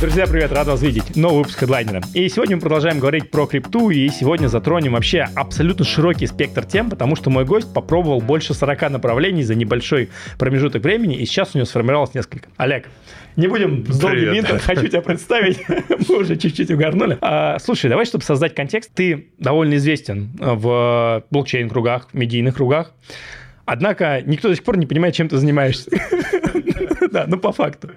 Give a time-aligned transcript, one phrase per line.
[0.00, 1.14] Друзья, привет, рад вас видеть.
[1.14, 2.00] Новый выпуск хедлайнера.
[2.14, 6.88] И сегодня мы продолжаем говорить про крипту, и сегодня затронем вообще абсолютно широкий спектр тем,
[6.88, 10.08] потому что мой гость попробовал больше 40 направлений за небольшой
[10.38, 12.48] промежуток времени, и сейчас у него сформировалось несколько.
[12.56, 12.88] Олег,
[13.36, 15.60] не будем с долгим интро, хочу тебя представить.
[16.08, 17.18] Мы уже чуть-чуть угорнули.
[17.20, 22.94] А, слушай, давай, чтобы создать контекст, ты довольно известен в блокчейн-кругах, в медийных кругах.
[23.66, 25.90] Однако никто до сих пор не понимает, чем ты занимаешься.
[27.10, 27.90] Да, ну по факту.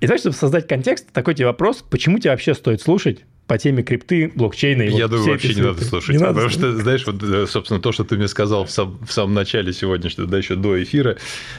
[0.00, 3.82] И знаешь, чтобы создать контекст, такой тебе вопрос, почему тебе вообще стоит слушать по теме
[3.82, 4.82] крипты, блокчейна.
[4.82, 6.10] И Я вот думаю, вообще не надо слушать.
[6.10, 8.96] Не потому надо что, знаешь, вот, э, собственно, то, что ты мне сказал в, сам,
[9.04, 11.16] в самом начале сегодняшнего, да, еще до эфира,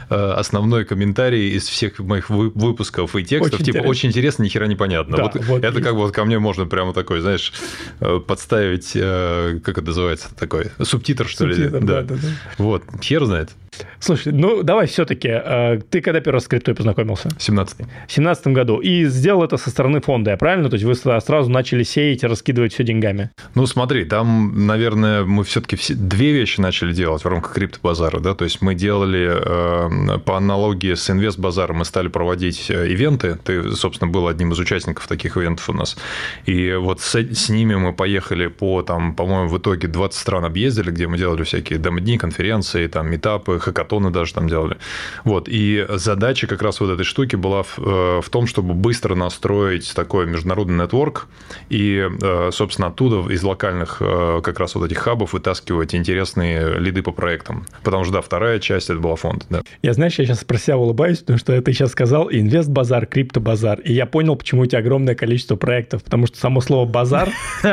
[0.09, 3.89] э, основной комментарий из всех моих выпусков и текстов, очень типа, интересно.
[3.89, 5.17] очень интересно, ни хера не понятно.
[5.17, 5.83] Да, вот, вот это есть.
[5.83, 7.51] как бы вот ко мне можно прямо такой, знаешь,
[7.99, 11.69] э, подставить, как это называется, такой, субтитр, что субтитр, ли?
[11.71, 11.79] Да.
[11.79, 12.27] Да, да, да.
[12.57, 13.49] Вот, хер знает.
[13.99, 15.29] Слушай, ну давай все-таки.
[15.89, 17.29] Ты когда первый раз с криптой познакомился?
[17.37, 17.77] В 17
[18.07, 18.79] В 17 году.
[18.79, 20.69] И сделал это со стороны фонда, я правильно?
[20.69, 23.29] То есть вы сразу начали начали сеять раскидывать все деньгами?
[23.55, 25.93] Ну, смотри, там, наверное, мы все-таки все...
[25.93, 30.93] две вещи начали делать в рамках криптобазара, да, то есть мы делали э, по аналогии
[30.93, 35.69] с инвестбазаром, мы стали проводить э, ивенты, ты, собственно, был одним из участников таких ивентов
[35.69, 35.97] у нас,
[36.47, 40.91] и вот с, с ними мы поехали по, там, по-моему, в итоге 20 стран объездили,
[40.91, 44.77] где мы делали всякие демо-дни, конференции, там, метапы, хакатоны даже там делали,
[45.23, 49.15] вот, и задача как раз вот этой штуки была в, э, в том, чтобы быстро
[49.15, 51.27] настроить такой международный нетворк
[51.71, 57.01] и, э, собственно, оттуда из локальных э, как раз вот этих хабов вытаскивать интересные лиды
[57.01, 57.65] по проектам.
[57.81, 59.45] Потому что, да, вторая часть это была фонд.
[59.49, 59.61] Да.
[59.81, 63.79] Я, знаешь, я сейчас про себя улыбаюсь, потому что ты сейчас сказал инвест-базар, крипто-базар.
[63.79, 67.29] И я понял, почему у тебя огромное количество проектов, потому что само слово «базар»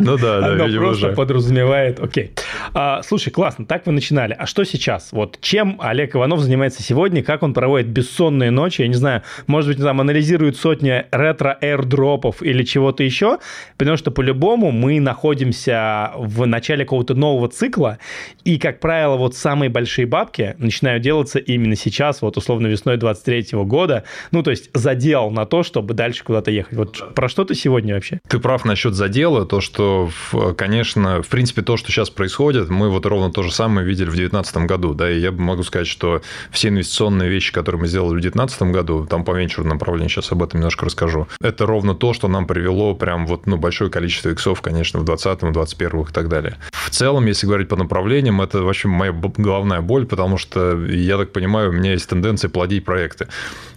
[0.00, 2.00] ну да, да, оно просто подразумевает...
[2.00, 2.32] Окей.
[2.74, 4.34] А, слушай, классно, так вы начинали.
[4.36, 5.10] А что сейчас?
[5.12, 8.82] Вот чем Олег Иванов занимается сегодня, как он проводит бессонные ночи?
[8.82, 13.38] Я не знаю, может быть, там анализирует сотни ретро-эйрдропов или чего-то еще, еще,
[13.76, 17.98] потому что по-любому мы находимся в начале какого-то нового цикла,
[18.44, 23.58] и, как правило, вот самые большие бабки начинают делаться именно сейчас, вот условно весной 23
[23.64, 26.76] года, ну, то есть задел на то, чтобы дальше куда-то ехать.
[26.76, 28.20] Вот про что ты сегодня вообще?
[28.28, 30.10] Ты прав насчет задела, то, что,
[30.56, 34.14] конечно, в принципе, то, что сейчас происходит, мы вот ровно то же самое видели в
[34.14, 38.20] 2019 году, да, и я могу сказать, что все инвестиционные вещи, которые мы сделали в
[38.20, 42.28] 2019 году, там по венчурному направлению, сейчас об этом немножко расскажу, это ровно то, что
[42.28, 46.58] нам привело прям вот, ну, большое количество иксов, конечно, в 20-м, 21 и так далее.
[46.70, 51.32] В целом, если говорить по направлениям, это вообще моя головная боль, потому что, я так
[51.32, 53.26] понимаю, у меня есть тенденция плодить проекты.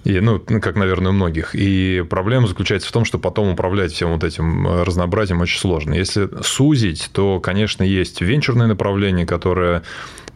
[0.04, 1.56] И, ну, как, наверное, у многих.
[1.56, 5.96] И проблема заключается в том, что потом управлять всем вот этим э, разнообразием очень сложно.
[5.96, 9.82] Если сузить, то, конечно, есть венчурное направление, которое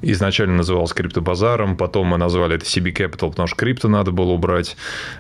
[0.02, 4.78] изначально называлось криптобазаром, потом мы назвали это CB Capital, потому что крипто надо было убрать.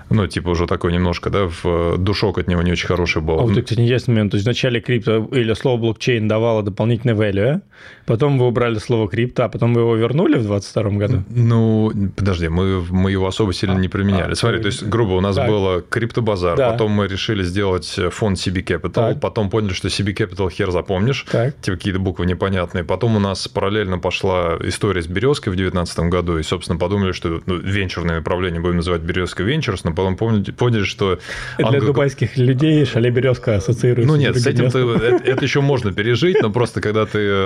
[0.10, 3.40] Ну, типа уже такой немножко, да, в душок от него не очень хороший был.
[3.40, 4.32] А вот, кстати, интересный момент.
[4.32, 7.62] То есть вначале крипто или слово блокчейн давало дополнительный value,
[8.10, 11.24] потом вы убрали слово крипто, а потом вы его вернули в 2022 году?
[11.30, 14.32] Ну, подожди, мы, мы его особо сильно а, не применяли.
[14.32, 15.48] А, Смотри, то есть, грубо, у нас так.
[15.48, 16.72] было криптобазар, да.
[16.72, 19.20] потом мы решили сделать фонд CB Capital, так.
[19.22, 21.56] потом поняли, что CB Capital хер запомнишь, так.
[21.62, 26.40] типа какие-то буквы непонятные, потом у нас параллельно пошла история с Березкой в 2019 году,
[26.40, 30.84] и, собственно, подумали, что ну, венчурное направление будем называть Березка Венчурс, но потом поняли, поняли
[30.84, 31.20] что...
[31.58, 31.88] Для англо...
[31.88, 34.80] дубайских людей шале Березка ассоциируется Ну нет, с этим это,
[35.24, 37.46] это еще можно пережить, но просто когда ты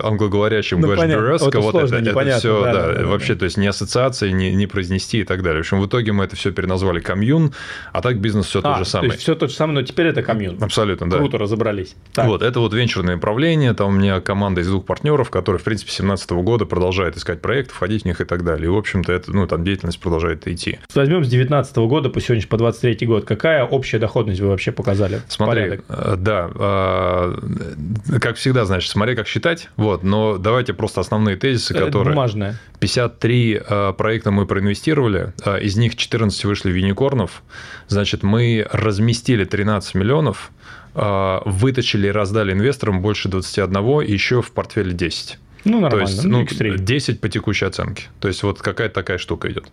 [0.54, 3.68] англоговорящим ну, говоришь Березка, вот это, это все, да, да, да, вообще, то есть не
[3.68, 5.62] ассоциация, не, не произнести и так далее.
[5.62, 7.54] В общем, в итоге мы это все переназвали комьюн,
[7.92, 9.10] а так бизнес все а, то же самое.
[9.10, 10.58] То есть все то же самое, но теперь это комьюн.
[10.62, 11.18] Абсолютно, да.
[11.18, 11.96] Круто разобрались.
[12.14, 12.28] Так.
[12.28, 15.92] Вот, это вот венчурное направление, там у меня команда из двух партнеров, которые, в принципе,
[15.92, 18.66] с 2017 года продолжают искать проекты, входить в них и так далее.
[18.66, 20.80] И, в общем-то, это, ну, там деятельность продолжает идти.
[20.94, 23.26] Возьмем с 2019 года по сегодняшний, по 23 год.
[23.26, 25.22] Какая общая доходность вы вообще показали?
[25.28, 25.86] Смотри, Порядок.
[25.90, 31.74] Э, да, э, как всегда, значит, смотри, как считать, вот, но давайте просто основные тезисы,
[31.74, 32.14] это которые...
[32.14, 32.60] Бумажная.
[32.80, 37.42] 53 э, проекта мы проинвестировали, из них 14 вышли в юникорнов,
[37.88, 40.52] значит, мы разместили 13 миллионов,
[40.94, 45.40] вытащили и раздали инвесторам больше 21, и еще в портфеле 10.
[45.66, 46.06] Ну, нормально.
[46.06, 48.04] То есть, ну, 10 по текущей оценке.
[48.20, 49.66] То есть, вот какая-то такая штука идет.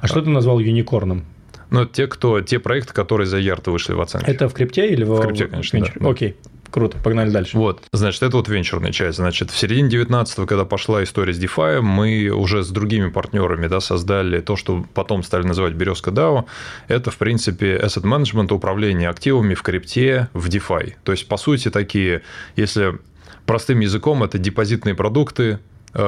[0.00, 1.24] А что ты назвал юникорном?
[1.70, 4.30] Ну, те, кто, те проекты, которые за Ярто вышли в оценке.
[4.30, 5.16] Это в крипте или в...
[5.16, 6.08] В крипте, конечно, да.
[6.08, 6.36] Окей.
[6.70, 7.56] Круто, погнали дальше.
[7.56, 9.16] Вот, значит, это вот венчурная часть.
[9.16, 13.80] Значит, в середине 19-го, когда пошла история с DeFi, мы уже с другими партнерами да,
[13.80, 16.44] создали то, что потом стали называть Березка DAO.
[16.88, 20.94] Это, в принципе, asset management, управление активами в крипте, в DeFi.
[21.04, 22.22] То есть, по сути, такие,
[22.56, 22.98] если
[23.46, 25.58] простым языком, это депозитные продукты
[25.94, 26.00] э,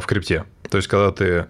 [0.00, 0.44] в крипте.
[0.70, 1.46] То есть, когда ты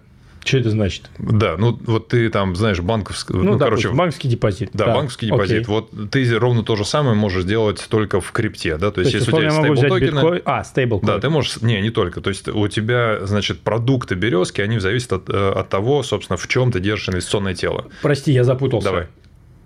[0.47, 1.09] Что это значит?
[1.19, 3.33] Да, ну вот ты там, знаешь, банковский...
[3.33, 4.69] Ну, ну короче, банковский депозит.
[4.73, 4.93] Да, да.
[4.95, 5.63] банковский депозит.
[5.63, 5.65] Окей.
[5.65, 8.87] Вот ты ровно то же самое можешь делать только в крипте, да?
[8.87, 10.15] То, то есть, если у тебя есть stable-токены...
[10.15, 10.41] Биткоин...
[10.45, 11.61] А, stable Да, ты можешь...
[11.61, 12.21] Не, не только.
[12.21, 16.47] То есть, у тебя, значит, продукты березки, они зависят от, э, от того, собственно, в
[16.47, 17.87] чем ты держишь инвестиционное тело.
[18.01, 18.89] Прости, я запутался.
[18.89, 19.07] Давай.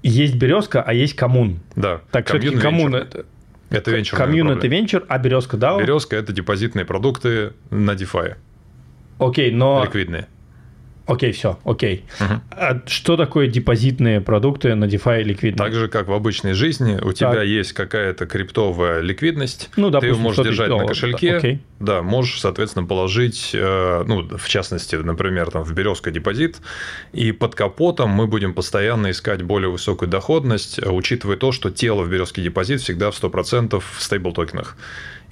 [0.04, 1.60] Есть березка, а есть коммун.
[1.76, 2.02] Да.
[2.12, 3.26] Так, все-таки коммун это...
[3.70, 4.20] Это венчур.
[4.20, 5.80] Это венчур, а березка да?
[5.80, 8.36] Березка это депозитные продукты на DeFi.
[9.18, 9.84] Окей, но...
[9.86, 10.28] Ликвидные.
[11.08, 12.06] Окей, все, окей.
[12.20, 12.34] Угу.
[12.52, 15.58] А что такое депозитные продукты на DeFi ликвидные?
[15.58, 17.46] Так же, как в обычной жизни, у тебя так.
[17.46, 22.40] есть какая-то криптовая ликвидность, ну, допустим, ты ее можешь держать на кошельке, да, да, можешь,
[22.40, 26.58] соответственно, положить, э, ну, в частности, например, там, в березка депозит,
[27.14, 32.10] и под капотом мы будем постоянно искать более высокую доходность, учитывая то, что тело в
[32.10, 34.76] березке депозит всегда в 100% в стейбл-токенах.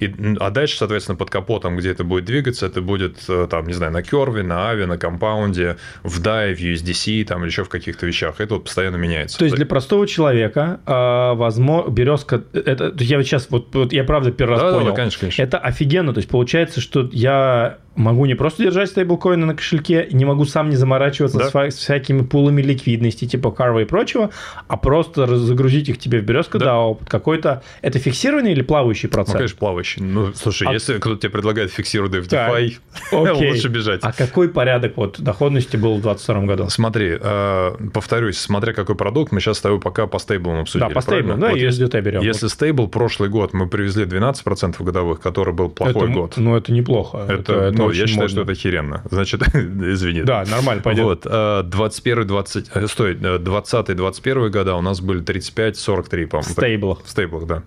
[0.00, 3.74] И, а дальше, соответственно, под капотом, где это будет двигаться, это будет, э, там, не
[3.74, 7.68] знаю, на Керве, на Ави, на компаунде, в DAI, в USDC, там, или еще в
[7.68, 8.40] каких-то вещах.
[8.40, 9.38] Это вот постоянно меняется.
[9.38, 14.04] То есть для простого человека, а, возможно, березка, это, я вот сейчас, вот, вот я
[14.04, 14.86] правда первый раз да, понял.
[14.86, 15.42] Да, конечно, конечно.
[15.42, 16.14] Это офигенно.
[16.14, 20.70] То есть получается, что я могу не просто держать стейблкоины на кошельке, не могу сам
[20.70, 21.70] не заморачиваться да.
[21.70, 24.30] с, всякими пулами ликвидности, типа Carva и прочего,
[24.68, 26.66] а просто загрузить их тебе в березку да.
[26.66, 27.62] DAO под какой-то...
[27.82, 29.34] Это фиксированный или плавающий процесс?
[29.34, 30.02] Ну, конечно, плавающий.
[30.02, 30.72] Ну, слушай, а...
[30.72, 32.78] если кто-то тебе предлагает фиксированный в DeFi,
[33.12, 34.00] лучше бежать.
[34.02, 36.70] А какой порядок вот доходности был в 2022 году?
[36.70, 40.88] Смотри, э, повторюсь, смотря какой продукт, мы сейчас с тобой пока по стейблам обсудили.
[40.88, 42.22] Да, по стейблам, да, вот USDT берем.
[42.22, 46.34] Если стейбл прошлый год мы привезли 12% годовых, который был плохой это, год.
[46.36, 47.18] Ну, это неплохо.
[47.28, 49.02] Это, это, ну, я считаю, что это охеренно.
[49.10, 50.22] Значит, извини.
[50.22, 51.04] Да, нормально, пойдет.
[51.04, 56.48] Вот, 21 20, э, стой, 20-21 э, года у нас были 35-43, по-моему.
[56.48, 57.04] В стейблах.
[57.04, 57.62] В стейблах, да.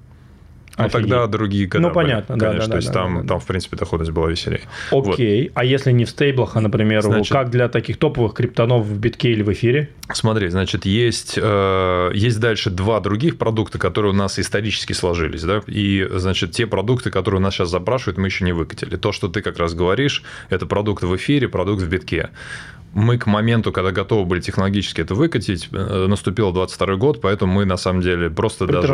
[0.77, 2.61] Ну, тогда другие года Ну, понятно, были, конечно.
[2.61, 3.27] да, да, То есть да, там, да, да.
[3.27, 4.61] там, в принципе, доходность была веселее.
[4.91, 5.49] Окей.
[5.49, 5.51] Вот.
[5.55, 9.31] А если не в стейблах, а, например, значит, как для таких топовых криптонов в битке
[9.31, 9.89] или в эфире?
[10.11, 15.61] Смотри, значит, есть, э, есть дальше два других продукта, которые у нас исторически сложились, да,
[15.67, 18.95] и, значит, те продукты, которые у нас сейчас запрашивают, мы еще не выкатили.
[18.95, 22.29] То, что ты как раз говоришь, это продукт в эфире, продукт в битке
[22.93, 27.65] мы к моменту, когда готовы были технологически это выкатить, э, наступил 22 год, поэтому мы
[27.65, 28.87] на самом деле просто даже...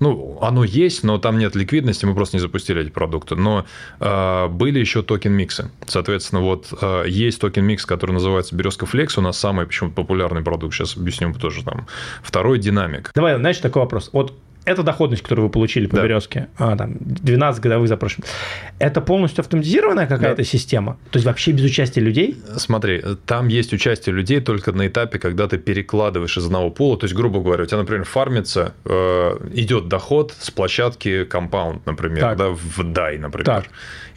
[0.00, 3.36] Ну, оно есть, но там нет ликвидности, мы просто не запустили эти продукты.
[3.36, 3.64] Но
[4.00, 5.70] э, были еще токен-миксы.
[5.86, 10.74] Соответственно, вот э, есть токен-микс, который называется Березка Flex, у нас самый почему-то популярный продукт,
[10.74, 11.86] сейчас объясню тоже там.
[12.22, 13.10] Второй – Dynamic.
[13.14, 14.10] Давай, знаешь, такой вопрос.
[14.12, 14.32] Вот
[14.66, 16.02] эта доходность, которую вы получили по да.
[16.02, 17.98] березке, а, там, 12 годовых за
[18.78, 20.44] это полностью автоматизированная какая-то да.
[20.44, 20.98] система?
[21.10, 22.36] То есть вообще без участия людей?
[22.56, 26.98] Смотри, там есть участие людей только на этапе, когда ты перекладываешь из одного пула.
[26.98, 32.20] То есть, грубо говоря, у тебя, например, фармится, э, идет доход с площадки Compound, например,
[32.20, 32.36] так.
[32.36, 33.46] да, в DAI, например.
[33.46, 33.66] Так.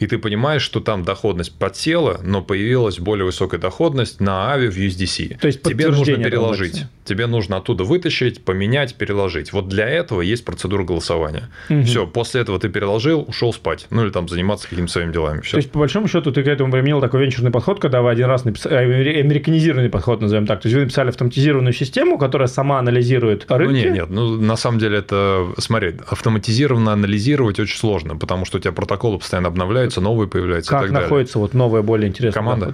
[0.00, 4.76] И ты понимаешь, что там доходность подсела, но появилась более высокая доходность на Ави в
[4.76, 5.38] USDC.
[5.38, 6.86] То есть тебе нужно переложить.
[7.10, 9.52] Тебе нужно оттуда вытащить, поменять, переложить.
[9.52, 11.48] Вот для этого есть процедура голосования.
[11.68, 11.82] Угу.
[11.82, 13.88] Все, после этого ты переложил, ушел спать.
[13.90, 15.40] Ну или там заниматься какими-то своими делами.
[15.40, 15.50] Все.
[15.50, 18.26] То есть, по большому счету, ты к этому применил такой венчурный подход, когда вы один
[18.26, 20.60] раз написали, э, американизированный подход, назовем так.
[20.60, 23.72] То есть вы написали автоматизированную систему, которая сама анализирует рынки.
[23.72, 28.58] Ну нет, нет, ну на самом деле это, смотри, автоматизированно анализировать очень сложно, потому что
[28.58, 30.70] у тебя протоколы постоянно обновляются, новые появляются.
[30.70, 31.46] Как находится далее.
[31.48, 32.72] вот новая, более интересная команда?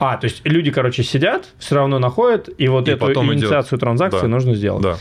[0.00, 3.80] А, то есть люди, короче, сидят, все равно находят, и вот и эту инициацию идет...
[3.80, 4.28] транзакции да.
[4.28, 4.82] нужно сделать.
[4.82, 4.96] Да.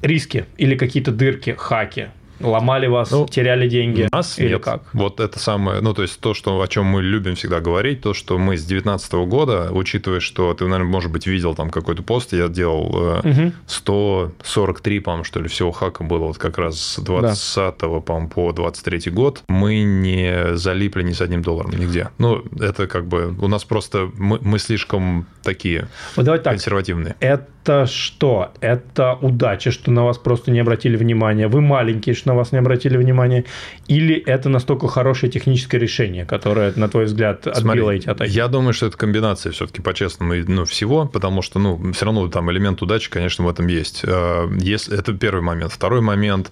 [0.00, 2.10] Риски или какие-то дырки, хаки
[2.40, 4.08] ломали вас, ну, теряли деньги?
[4.12, 4.62] Нас или нет.
[4.62, 4.82] как?
[4.92, 8.14] Вот это самое, ну, то есть то, что, о чем мы любим всегда говорить, то,
[8.14, 12.32] что мы с 2019 года, учитывая, что ты, наверное, может быть, видел там какой-то пост,
[12.32, 13.52] я делал угу.
[13.66, 17.72] 143, по-моему, что ли, всего хака было вот как раз с 20 да.
[18.00, 22.10] по-моему, по 23 год, мы не залипли ни с одним долларом нигде.
[22.18, 27.16] Ну, это как бы, у нас просто, мы, мы слишком такие вот давай консервативные.
[27.18, 27.50] Так.
[27.64, 28.52] Это что?
[28.60, 31.48] Это удача, что на вас просто не обратили внимания.
[31.48, 33.44] Вы маленькие, на вас не обратили внимания,
[33.88, 38.30] или это настолько хорошее техническое решение, которое, на твой взгляд, отбило эти атаки?
[38.30, 42.50] Я думаю, что это комбинация все-таки по-честному ну, всего, потому что, ну, все равно там
[42.50, 44.02] элемент удачи, конечно, в этом есть.
[44.04, 45.72] Э, если, это первый момент.
[45.72, 46.50] Второй момент.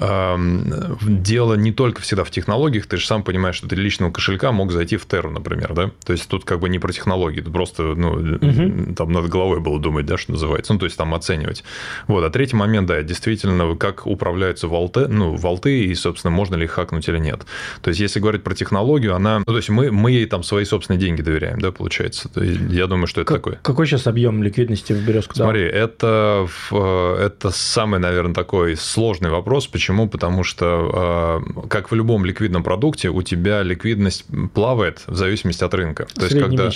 [0.00, 4.52] Эм, дело не только всегда в технологиях, ты же сам понимаешь, что ты личного кошелька
[4.52, 5.90] мог зайти в Терру, например, да?
[6.06, 8.94] То есть тут как бы не про технологии, тут просто, ну, угу.
[8.94, 11.64] там над головой было думать, да, что называется, ну, то есть там оценивать.
[12.06, 16.64] Вот, а третий момент, да, действительно, как управляются волты, ну, волты, и, собственно, можно ли
[16.64, 17.40] их хакнуть или нет.
[17.82, 19.38] То есть, если говорить про технологию, она...
[19.40, 22.30] Ну, то есть, мы, мы ей там свои собственные деньги доверяем, да, получается.
[22.36, 23.58] Я думаю, что это как, такое.
[23.62, 25.34] Какой сейчас объем ликвидности в березку?
[25.34, 29.66] Смотри, это, это самый, наверное, такой сложный вопрос.
[29.66, 30.08] Почему?
[30.08, 35.74] Потому что, а, как в любом ликвидном продукте, у тебя ликвидность плавает в зависимости от
[35.74, 36.06] рынка.
[36.14, 36.70] То есть, когда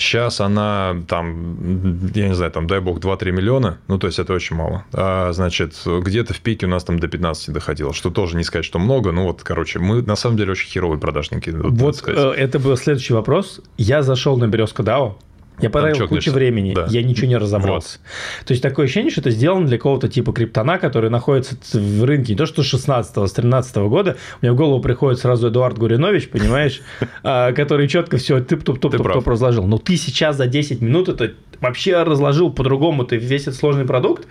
[0.00, 4.32] Сейчас она там, я не знаю, там, дай бог, 2-3 миллиона, ну, то есть это
[4.32, 4.84] очень мало.
[4.92, 8.64] А, значит, где-то в пике у нас там до 15 доходило, что тоже не сказать,
[8.64, 11.50] что много, ну, вот, короче, мы на самом деле очень херовые продажники.
[11.50, 13.60] Вот, вот э, это был следующий вопрос.
[13.76, 15.16] Я зашел на Березка DAO,
[15.62, 16.86] я потратил кучу времени, да.
[16.88, 17.98] я ничего не разобрался.
[17.98, 18.46] Вот.
[18.46, 22.32] То есть такое ощущение, что это сделано для какого-то типа криптона, который находится в рынке
[22.32, 24.16] не то что с 16 с 13 года.
[24.40, 26.80] У меня в голову приходит сразу Эдуард Гуринович, понимаешь,
[27.22, 29.66] а, который четко все тып-туп-туп-туп разложил.
[29.66, 34.26] Но ты сейчас за 10 минут это вообще разложил по-другому, ты весь этот сложный продукт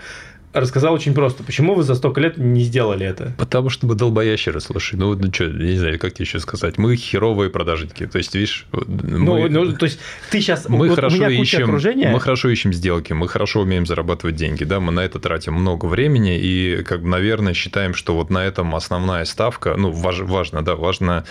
[0.53, 1.43] рассказал очень просто.
[1.43, 3.33] Почему вы за столько лет не сделали это?
[3.37, 4.95] Потому что мы долбоящеры, слушай.
[4.95, 6.77] Ну, ну что, я не знаю, как тебе еще сказать.
[6.77, 8.07] Мы херовые продажники.
[8.07, 8.65] То есть, видишь...
[8.71, 9.99] Ну, мы, ну то есть,
[10.31, 10.67] ты сейчас...
[10.67, 12.11] Мы, вот хорошо ищем, окружения...
[12.11, 15.85] мы хорошо ищем сделки, мы хорошо умеем зарабатывать деньги, да, мы на это тратим много
[15.85, 20.63] времени и, как бы, наверное, считаем, что вот на этом основная ставка, ну, важ, важно,
[20.63, 21.25] да, важно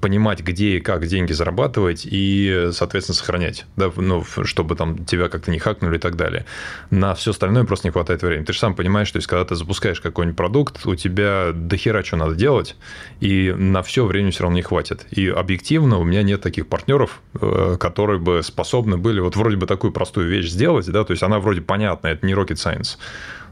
[0.00, 5.50] понимать, где и как деньги зарабатывать и, соответственно, сохранять, да, ну, чтобы там тебя как-то
[5.50, 6.44] не хакнули и так далее.
[6.90, 8.44] На все остальное просто не хватает времени.
[8.44, 12.02] Ты же сам понимаешь, что есть, когда ты запускаешь какой-нибудь продукт, у тебя до хера
[12.02, 12.76] что надо делать,
[13.20, 15.06] и на все время все равно не хватит.
[15.10, 19.66] И объективно у меня нет таких партнеров, э, которые бы способны были вот вроде бы
[19.66, 22.98] такую простую вещь сделать, да, то есть она вроде понятная, это не rocket science,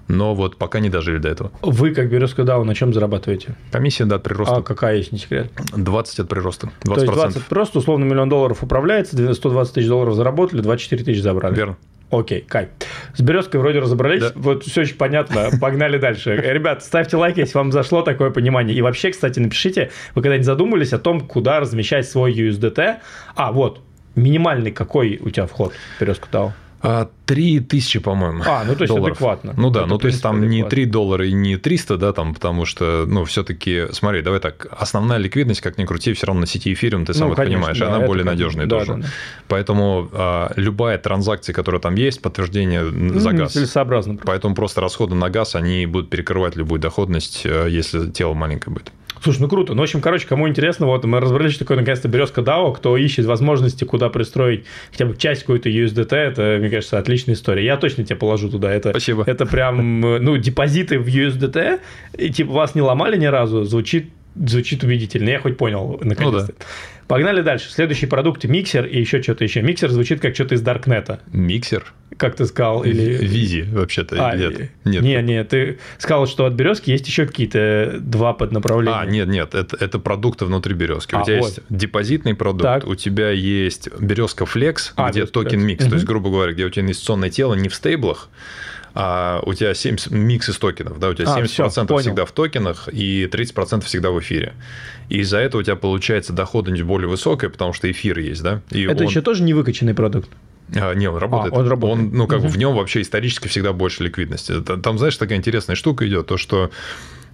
[0.09, 1.53] но вот пока не дожили до этого.
[1.63, 3.55] Вы, как Березка DAO, на чем зарабатываете?
[3.71, 4.57] Комиссия, да, от прироста.
[4.57, 5.53] А какая, есть, не секрет?
[5.77, 6.71] 20 от прироста.
[6.83, 6.95] 20%.
[6.95, 11.55] То есть 20 просто, условно, миллион долларов управляется, 120 тысяч долларов заработали, 24 тысячи забрали.
[11.55, 11.77] Верно.
[12.11, 12.71] Окей, Кай.
[13.15, 14.23] С березкой вроде разобрались.
[14.23, 14.33] Да.
[14.35, 15.51] Вот все очень понятно.
[15.61, 16.37] Погнали дальше.
[16.43, 18.75] Ребят, ставьте лайк, если вам зашло такое понимание.
[18.75, 22.97] И вообще, кстати, напишите, вы когда-нибудь задумывались о том, куда размещать свой USDT.
[23.35, 23.83] А, вот,
[24.15, 26.53] минимальный какой у тебя вход в березку DAO?
[26.81, 28.43] А, три тысячи, по-моему.
[28.47, 29.17] А, ну то есть долларов.
[29.17, 29.55] адекватно.
[29.57, 30.55] Ну да, Это, ну то есть там адекватно.
[30.55, 34.69] не 3 доллара и не 300, да, там, потому что, ну, все-таки, смотри, давай так,
[34.71, 37.59] основная ликвидность, как ни крути, все равно на сети эфириум, ты сам ну, это конечно,
[37.59, 38.95] понимаешь, да, она более надежная да, тоже.
[38.95, 39.09] Да, да.
[39.49, 43.53] Поэтому а, любая транзакция, которая там есть, подтверждение ну, за газ.
[43.53, 44.19] Целесообразно.
[44.25, 48.93] Поэтому просто расходы на газ, они будут перекрывать любую доходность, э, если тело маленькое будет.
[49.23, 49.75] Слушай, ну круто.
[49.75, 52.97] Ну, в общем, короче, кому интересно, вот мы разобрались, что такое наконец-то березка DAO, кто
[52.97, 57.65] ищет возможности, куда пристроить хотя бы часть какой-то USDT, это, мне кажется, отличная история.
[57.65, 58.73] Я точно тебе положу туда.
[58.73, 59.25] Это, Спасибо.
[59.27, 61.81] Это прям, ну, депозиты в USDT,
[62.17, 64.11] и типа вас не ломали ни разу, звучит
[64.47, 65.29] звучит убедительно.
[65.29, 66.53] Я хоть понял, наконец-то.
[66.53, 66.67] Ну, да.
[67.09, 67.71] Погнали дальше.
[67.71, 69.63] Следующий продукт миксер и еще что-то еще.
[69.63, 71.21] Миксер звучит как что-то из Даркнета.
[71.33, 71.93] Миксер?
[72.19, 72.85] Как ты сказал?
[72.85, 73.17] Или...
[73.25, 74.29] Визи, вообще-то.
[74.29, 74.71] А, нет.
[74.85, 75.03] нет.
[75.03, 78.99] Не, не, ты сказал, что от березки есть еще какие-то два поднаправления.
[78.99, 81.15] А, нет, нет, это, это продукты внутри березки.
[81.15, 81.47] А, у тебя вот.
[81.47, 82.87] есть депозитный продукт, так.
[82.87, 85.85] у тебя есть березка Flex, а, где токен микс.
[85.85, 85.91] Угу.
[85.91, 88.29] То есть, грубо говоря, где у тебя инвестиционное тело не в стейблах,
[88.95, 92.33] а у тебя 7, микс из токенов, да, у тебя а, 70% все, всегда в
[92.33, 94.55] токенах и 30% всегда в эфире.
[95.09, 98.61] И из-за этого у тебя получается доходность более высокая, потому что эфир есть, да.
[98.71, 99.11] И Это он...
[99.11, 100.31] еще тоже не выкачанный продукт?
[100.75, 101.55] А, не, он работает.
[101.55, 102.01] А, он работает.
[102.01, 102.49] Он, ну, как угу.
[102.49, 104.61] бы в нем вообще исторически всегда больше ликвидности.
[104.61, 106.71] Там, знаешь, такая интересная штука идет, то, что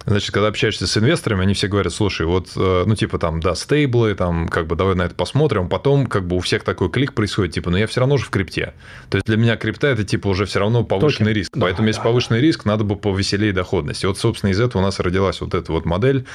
[0.07, 3.55] Значит, когда общаешься с инвесторами, они все говорят, слушай, вот, э, ну, типа там, да,
[3.55, 5.69] стейблы, там, как бы, давай на это посмотрим.
[5.69, 8.31] Потом, как бы, у всех такой клик происходит, типа, ну, я все равно же в
[8.31, 8.75] крипте.
[9.09, 11.41] То есть, для меня крипта– это, типа, уже все равно повышенный Токен.
[11.41, 11.53] риск.
[11.55, 12.05] Да, Поэтому, да, если да.
[12.05, 14.05] повышенный риск, надо бы повеселее доходность.
[14.05, 16.27] И вот, собственно, из этого у нас родилась вот эта вот модель.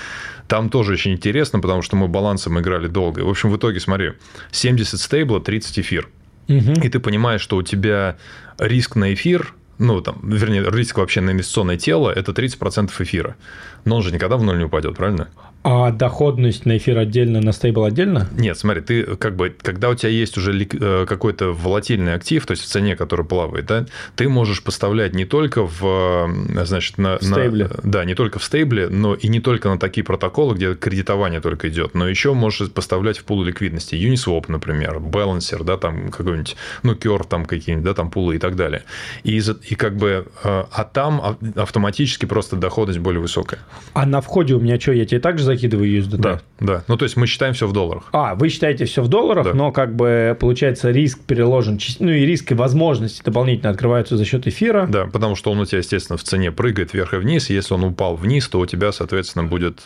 [0.48, 3.20] Там тоже очень интересно, потому что мы балансом играли долго.
[3.20, 4.14] В общем, в итоге, смотри,
[4.52, 6.10] 70 стейбла, 30 эфир.
[6.48, 6.82] Угу.
[6.82, 8.18] И ты понимаешь, что у тебя
[8.58, 13.38] риск на эфир ну, там, вернее, риск вообще на инвестиционное тело– это 30% эфира.
[13.86, 15.30] Но он же никогда в ноль не упадет, правильно?
[15.62, 18.30] А доходность на эфир отдельно, на стейбл отдельно?
[18.38, 22.52] Нет, смотри, ты как бы, когда у тебя есть уже э, какой-то волатильный актив, то
[22.52, 23.86] есть в цене, который плавает, да,
[24.16, 26.32] ты можешь поставлять не только в,
[26.64, 27.68] значит, на, в стейбле.
[27.84, 31.42] На, да, не только в стейбле, но и не только на такие протоколы, где кредитование
[31.42, 33.96] только идет, но еще можешь поставлять в пулы ликвидности.
[33.96, 38.56] Uniswap, например, Balancer, да, там какой-нибудь, ну, Curve, там какие-нибудь, да, там пулы и так
[38.56, 38.84] далее.
[39.24, 43.60] И, и как бы, э, а там автоматически просто доходность более высокая.
[43.94, 46.18] А на входе у меня что, я тебе также закидываю USDT?
[46.18, 46.84] Да, да.
[46.88, 48.10] Ну, то есть мы считаем все в долларах.
[48.12, 49.54] А, вы считаете все в долларах, да.
[49.54, 54.48] но как бы получается риск переложен, ну и риск и возможности дополнительно открываются за счет
[54.48, 54.88] эфира.
[54.88, 57.50] Да, потому что он у тебя, естественно, в цене прыгает вверх и вниз.
[57.50, 59.82] Если он упал вниз, то у тебя, соответственно, будет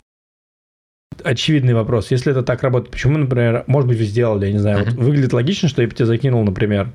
[1.24, 2.12] очевидный вопрос.
[2.12, 4.92] Если это так работает, почему, например, может быть, вы сделали, я не знаю, uh-huh.
[4.92, 6.90] вот выглядит логично, что я бы тебе закинул, например,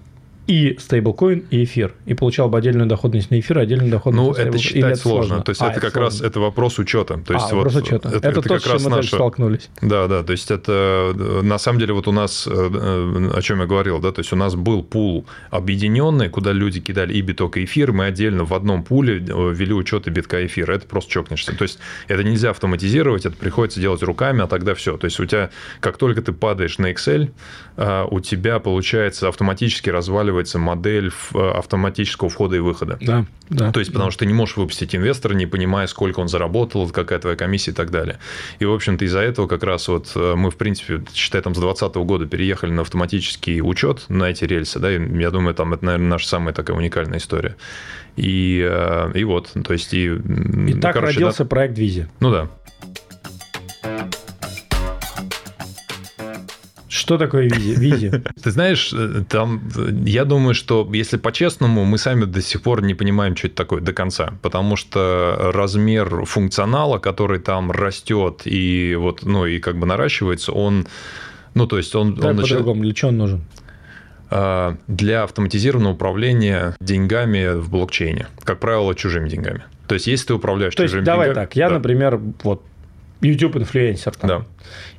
[0.49, 1.95] и стейблкоин, и эфир.
[2.07, 4.55] И получал бы отдельную доходность на эфир, отдельную доходность ну, на стейбл.
[4.55, 5.27] это считать это сложно.
[5.27, 5.45] сложно.
[5.45, 6.11] То есть а, это, как сложно.
[6.11, 7.19] раз это вопрос учета.
[7.19, 8.09] То есть а, вот вопрос учета.
[8.09, 9.15] Это, это, это то, с чем мы наша...
[9.15, 9.69] столкнулись.
[9.83, 10.23] Да, да.
[10.23, 11.13] То есть это
[11.43, 14.33] на самом деле вот у нас, э, э, о чем я говорил, да, то есть
[14.33, 17.93] у нас был пул объединенный, куда люди кидали и биток, и эфир.
[17.93, 20.73] Мы отдельно в одном пуле э, вели учеты битка и эфира.
[20.73, 21.55] Это просто чокнешься.
[21.55, 24.97] То есть это нельзя автоматизировать, это приходится делать руками, а тогда все.
[24.97, 25.51] То есть у тебя,
[25.81, 27.33] как только ты падаешь на Excel,
[28.11, 32.99] у тебя, получается, автоматически разваливается модель автоматического входа и выхода.
[33.01, 33.73] Да, да.
[33.73, 37.19] То есть, потому что ты не можешь выпустить инвестора, не понимая, сколько он заработал, какая
[37.19, 38.19] твоя комиссия и так далее.
[38.59, 41.59] И, в общем-то, из-за этого как раз вот э, мы, в принципе, считай, там с
[41.59, 45.85] 2020 года переехали на автоматический учет на эти рельсы, да, и я думаю, там это,
[45.85, 47.57] наверное, наша самая такая уникальная история.
[48.17, 49.95] И, э, и вот, то есть...
[49.95, 52.09] И, и так короче, родился да, проект Визи.
[52.21, 52.49] Ну да.
[57.09, 58.11] Что такое визи?
[58.43, 59.63] Ты знаешь, э, там,
[60.05, 63.81] я думаю, что если по-честному, мы сами до сих пор не понимаем, что это такое
[63.81, 69.87] до конца, потому что размер функционала, который там растет и вот, ну, и как бы
[69.87, 70.87] наращивается, он,
[71.55, 72.15] ну, то есть он...
[72.15, 73.45] Да, он по-другому, для чего он нужен?
[74.29, 79.63] А, для автоматизированного управления деньгами в блокчейне, как правило, чужими деньгами.
[79.87, 81.77] То есть, если ты управляешь То чужими есть, давай так, я, да.
[81.77, 82.63] например, вот
[83.21, 84.13] YouTube-инфлюенсер.
[84.13, 84.29] Там.
[84.29, 84.45] Да.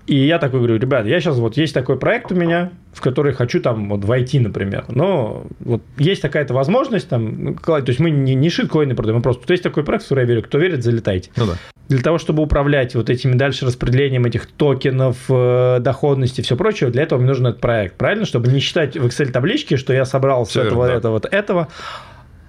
[0.09, 3.31] И я такой говорю, ребят, я сейчас вот есть такой проект у меня, в который
[3.31, 4.85] хочу там вот войти, например.
[4.89, 9.21] Но вот есть такая-то возможность там, ну, то есть мы не, не шиткоины продаем, мы
[9.21, 11.29] просто, то есть такой проект, в который я верю, кто верит, залетайте.
[11.37, 11.53] Ну да.
[11.89, 16.89] Для того, чтобы управлять вот этими дальше распределением этих токенов, э, доходности и все прочее,
[16.89, 18.25] для этого мне нужен этот проект, правильно?
[18.25, 20.93] Чтобы не считать в Excel табличке, что я собрал все, все этого, да.
[20.93, 21.67] этого, этого,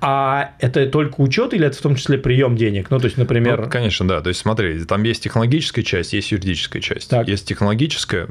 [0.01, 2.91] а это только учет или это в том числе прием денег?
[2.91, 3.61] Ну, то есть, например...
[3.61, 4.21] Ну, конечно, да.
[4.21, 7.11] То есть, смотри, там есть технологическая часть, есть юридическая часть.
[7.11, 7.29] Так.
[7.29, 8.27] Есть технологическая.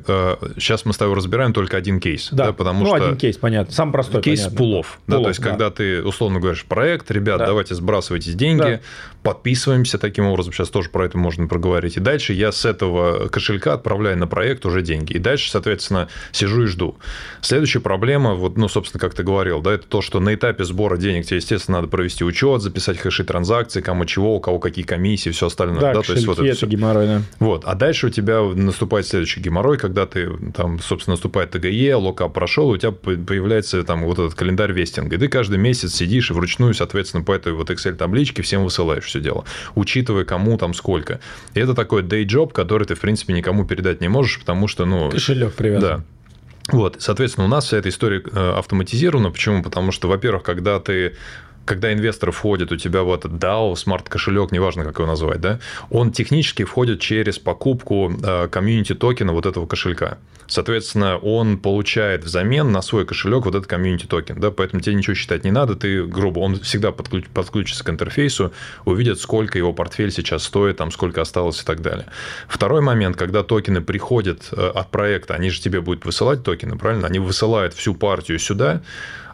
[0.55, 2.29] Сейчас э, мы с тобой разбираем только один кейс.
[2.31, 3.05] Да, да потому ну, что...
[3.05, 3.73] один кейс, понятно.
[3.73, 4.57] Самый простой, Кейс понятно.
[4.57, 4.99] пулов.
[5.05, 5.49] Да, то есть, да.
[5.49, 7.45] когда ты, условно говоришь, проект, ребят, да.
[7.45, 8.79] давайте сбрасывайте деньги, да.
[9.21, 10.53] подписываемся таким образом.
[10.53, 11.97] Сейчас тоже про это можно проговорить.
[11.97, 15.13] И дальше я с этого кошелька отправляю на проект уже деньги.
[15.13, 16.97] И дальше, соответственно, сижу и жду.
[17.41, 20.97] Следующая проблема, вот, ну, собственно, как ты говорил, да, это то, что на этапе сбора
[20.97, 25.31] денег тебе, естественно, надо провести учет, записать хэши транзакций, кому чего, у кого какие комиссии,
[25.31, 25.79] все остальное.
[25.79, 26.01] Да, да?
[26.01, 26.67] То есть вот это, это все.
[26.67, 27.21] геморрой, да.
[27.39, 27.63] Вот.
[27.65, 32.69] А дальше у тебя наступает следующий геморрой, когда ты там, собственно, наступает TGE, lockup прошел,
[32.69, 35.15] у тебя появляется там вот этот календарь вестинга.
[35.15, 39.19] И ты каждый месяц сидишь и вручную, соответственно, по этой вот Excel-табличке всем высылаешь все
[39.19, 39.45] дело,
[39.75, 41.19] учитывая, кому там сколько.
[41.53, 44.85] И это такой day job, который ты, в принципе, никому передать не можешь, потому что,
[44.85, 45.09] ну...
[45.09, 45.81] Кошелек привязан.
[45.81, 46.03] Да.
[46.71, 49.31] Вот, соответственно, у нас вся эта история э, автоматизирована.
[49.31, 49.63] Почему?
[49.63, 51.15] Потому что, во-первых, когда ты
[51.69, 55.59] когда инвестор входит у тебя в этот DAO, смарт-кошелек, неважно, как его назвать, да,
[55.91, 60.17] он технически входит через покупку э, community токена вот этого кошелька.
[60.47, 65.13] Соответственно, он получает взамен на свой кошелек вот этот community токен, да, поэтому тебе ничего
[65.13, 68.51] считать не надо, ты, грубо, он всегда подключ, подключится к интерфейсу,
[68.85, 72.07] увидит, сколько его портфель сейчас стоит, там, сколько осталось и так далее.
[72.47, 77.05] Второй момент, когда токены приходят э, от проекта, они же тебе будут высылать токены, правильно?
[77.05, 78.81] Они высылают всю партию сюда,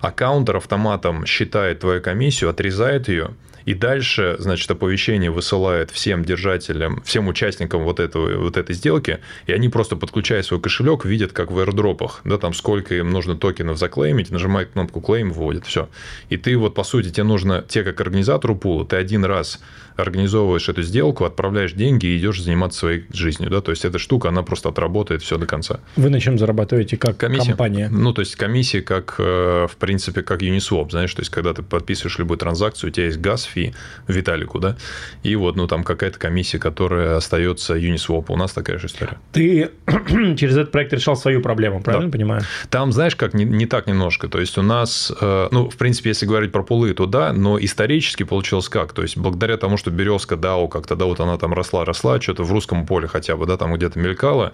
[0.02, 3.32] аккаунтер автоматом считает твою комиссию, отрезает ее,
[3.66, 9.54] и дальше, значит, оповещение высылает всем держателям, всем участникам вот, этого, вот этой сделки, и
[9.54, 13.78] они просто подключая свой кошелек, видят, как в airdropах, да, там сколько им нужно токенов
[13.78, 15.90] заклеймить, нажимают кнопку claim, вводят, все.
[16.30, 19.60] И ты вот, по сути, тебе нужно, тебе как организатору пула, ты один раз
[19.96, 23.50] организовываешь эту сделку, отправляешь деньги и идешь заниматься своей жизнью.
[23.50, 23.62] Да?
[23.62, 25.80] То есть эта штука, она просто отработает все до конца.
[25.96, 27.50] Вы на чем зарабатываете как комиссия?
[27.50, 27.90] компания?
[27.90, 31.64] Ну, то есть комиссия как, э, в принципе, как Uniswap, знаешь, то есть когда ты
[31.64, 33.74] подписываешь любую транзакцию, у тебя есть газ фи
[34.08, 34.76] Виталику, да,
[35.24, 38.26] и вот, ну, там какая-то комиссия, которая остается Uniswap.
[38.28, 39.18] У нас такая же история.
[39.32, 39.72] Ты
[40.38, 42.12] через этот проект решал свою проблему, правильно да.
[42.12, 42.42] понимаю?
[42.70, 44.28] Там, знаешь, как не, не так немножко.
[44.28, 47.58] То есть у нас, э, ну, в принципе, если говорить про пулы, то да, но
[47.60, 48.94] исторически получилось как?
[48.94, 52.44] То есть благодаря тому, что березка DAO как-то, да, вот она там росла, росла, что-то
[52.44, 54.52] в русском поле хотя бы, да, там где-то мелькала.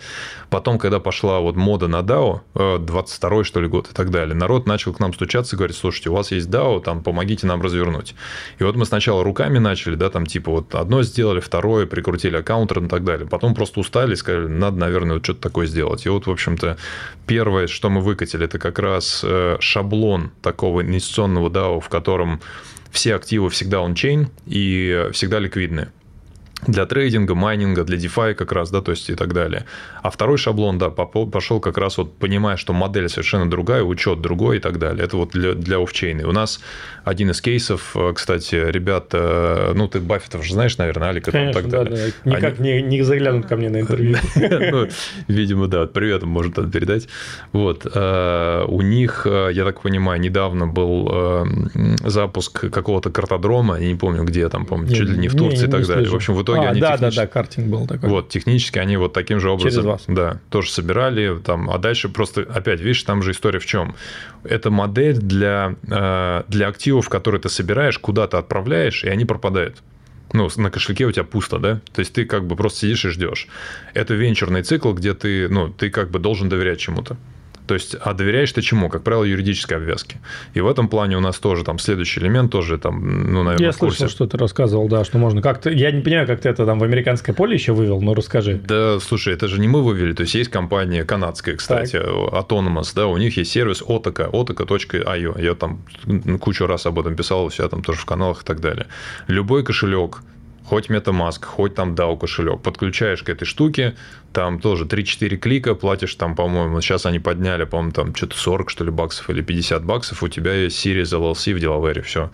[0.49, 2.41] Потом, когда пошла вот мода на DAO,
[2.79, 6.09] 22 что ли год и так далее, народ начал к нам стучаться и говорить, слушайте,
[6.09, 8.15] у вас есть DAO, там, помогите нам развернуть.
[8.59, 12.83] И вот мы сначала руками начали, да, там, типа, вот одно сделали, второе, прикрутили аккаунтер
[12.83, 13.25] и так далее.
[13.25, 16.05] Потом просто устали сказали, надо, наверное, вот что-то такое сделать.
[16.05, 16.75] И вот, в общем-то,
[17.25, 22.41] первое, что мы выкатили, это как раз э, шаблон такого инвестиционного DAO, в котором
[22.91, 25.87] все активы всегда ончейн и всегда ликвидны.
[26.67, 29.65] Для трейдинга, майнинга, для DeFi как раз, да, то есть и так далее.
[30.03, 34.57] А второй шаблон, да, пошел как раз вот понимая, что модель совершенно другая, учет другой
[34.57, 35.05] и так далее.
[35.05, 36.27] Это вот для, для офчейна.
[36.27, 36.61] У нас
[37.03, 41.71] один из кейсов, э, кстати, ребята, ну, ты Баффетов же знаешь, наверное, Алика Конечно, так
[41.71, 42.13] да, далее.
[42.23, 42.31] да.
[42.31, 42.73] Никак Они...
[42.73, 44.17] не, не заглянут ко мне на интервью.
[44.71, 44.87] Ну,
[45.27, 47.07] видимо, да, привет может передать.
[47.51, 47.87] Вот.
[47.93, 50.91] Э, у них, э, я так понимаю, недавно был
[52.03, 55.71] запуск какого-то картодрома, я не помню, где там, помню, чуть ли не в Турции и
[55.71, 56.09] так далее.
[56.09, 57.15] В общем, в итоге а, они да, технически...
[57.17, 58.09] да, да, картинг был такой.
[58.09, 59.71] Вот, технически они вот таким же образом...
[59.71, 60.03] Через вас.
[60.07, 63.95] Да, тоже собирали, там, а дальше просто, опять, видишь, там же история в чем?
[64.43, 69.81] Это модель для, э, для активов, которые ты собираешь, куда ты отправляешь, и они пропадают
[70.33, 71.81] ну, на кошельке у тебя пусто, да?
[71.93, 73.47] То есть ты как бы просто сидишь и ждешь.
[73.93, 77.17] Это венчурный цикл, где ты, ну, ты как бы должен доверять чему-то.
[77.67, 78.89] То есть, а доверяешь ты чему?
[78.89, 80.17] Как правило, юридической обвязки.
[80.53, 83.71] И в этом плане у нас тоже там следующий элемент тоже там, ну, наверное, Я
[83.71, 85.69] слышал, что ты рассказывал, да, что можно как-то...
[85.69, 88.61] Я не понимаю, как ты это там в американское поле еще вывел, но расскажи.
[88.67, 90.13] Да, слушай, это же не мы вывели.
[90.13, 92.05] То есть, есть компания канадская, кстати, так.
[92.05, 95.41] Autonomous, да, у них есть сервис Otaka, otaka.io.
[95.41, 95.81] Я там
[96.39, 98.87] кучу раз об этом писал у себя там тоже в каналах и так далее.
[99.27, 100.21] Любой кошелек,
[100.71, 103.97] хоть MetaMask, хоть там DAO кошелек, подключаешь к этой штуке,
[104.31, 108.85] там тоже 3-4 клика, платишь там, по-моему, сейчас они подняли, по-моему, там что-то 40, что
[108.85, 112.31] ли, баксов или 50 баксов, у тебя есть Series LLC в Delaware, все.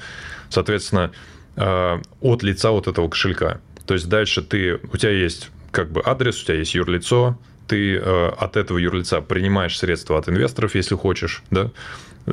[0.49, 1.11] Соответственно,
[1.55, 3.59] э, от лица вот этого кошелька.
[3.87, 7.95] То есть дальше ты, у тебя есть как бы адрес, у тебя есть юрлицо, ты
[7.95, 11.71] э, от этого юрлица принимаешь средства от инвесторов, если хочешь, да,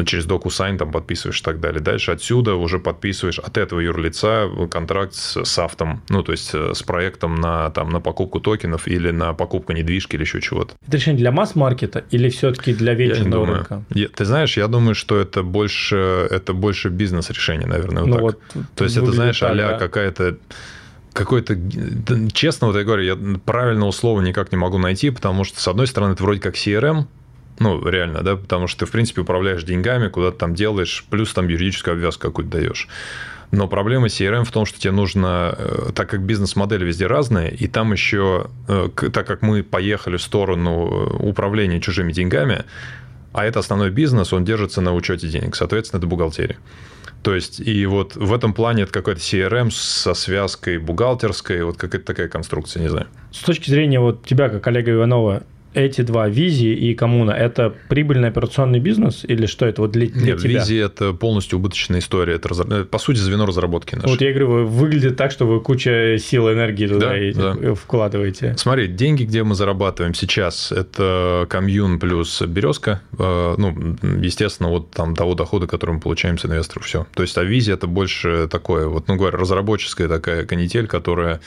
[0.05, 1.81] через DocuSign там подписываешь и так далее.
[1.81, 6.73] Дальше отсюда уже подписываешь от этого юрлица контракт с, с автом, ну, то есть э,
[6.75, 10.75] с проектом на, там, на покупку токенов или на покупку недвижки или еще чего-то.
[10.87, 13.85] Это решение для масс-маркета или все-таки для вечерного рынка?
[13.91, 18.23] Я, ты знаешь, я думаю, что это больше, это больше бизнес-решение, наверное, вот ну, так.
[18.23, 18.41] Вот,
[18.75, 19.79] то есть это, знаешь, а да.
[19.79, 20.39] какая-то
[21.13, 21.57] какой-то,
[22.33, 25.87] честно вот я говорю, я правильного слова никак не могу найти, потому что, с одной
[25.87, 27.07] стороны, это вроде как CRM,
[27.59, 31.49] ну, реально, да, потому что ты, в принципе, управляешь деньгами, куда-то там делаешь, плюс там
[31.49, 32.89] юридическую обвязку какую-то даешь.
[33.51, 37.69] Но проблема CRM в том, что тебе нужно, э, так как бизнес-модель везде разная, и
[37.69, 42.65] там еще, э, так как мы поехали в сторону э, управления чужими деньгами,
[43.33, 46.57] а это основной бизнес, он держится на учете денег, соответственно, это бухгалтерия.
[47.23, 52.05] То есть, и вот в этом плане это какой-то CRM со связкой бухгалтерской, вот какая-то
[52.05, 53.07] такая конструкция, не знаю.
[53.33, 55.43] С точки зрения вот тебя, как Олега Иванова,
[55.75, 60.33] эти два, Визи и Коммуна, это прибыльный операционный бизнес или что это вот для, для
[60.33, 60.61] Нет, тебя?
[60.61, 62.35] Визи– это полностью убыточная история.
[62.35, 64.09] Это, э, по сути, звено разработки нашей.
[64.09, 67.75] Вот я говорю, выглядит так, что вы куча сил, энергии туда да, и, да.
[67.75, 68.55] вкладываете.
[68.57, 73.03] Смотри, деньги, где мы зарабатываем сейчас, это комьюн плюс березка.
[73.19, 77.07] Э, ну, естественно, вот там того дохода, который мы получаем с инвесторов, все.
[77.15, 81.41] То есть, а Визи– это больше такое, вот, ну, говоря, разработческая такая канитель, которая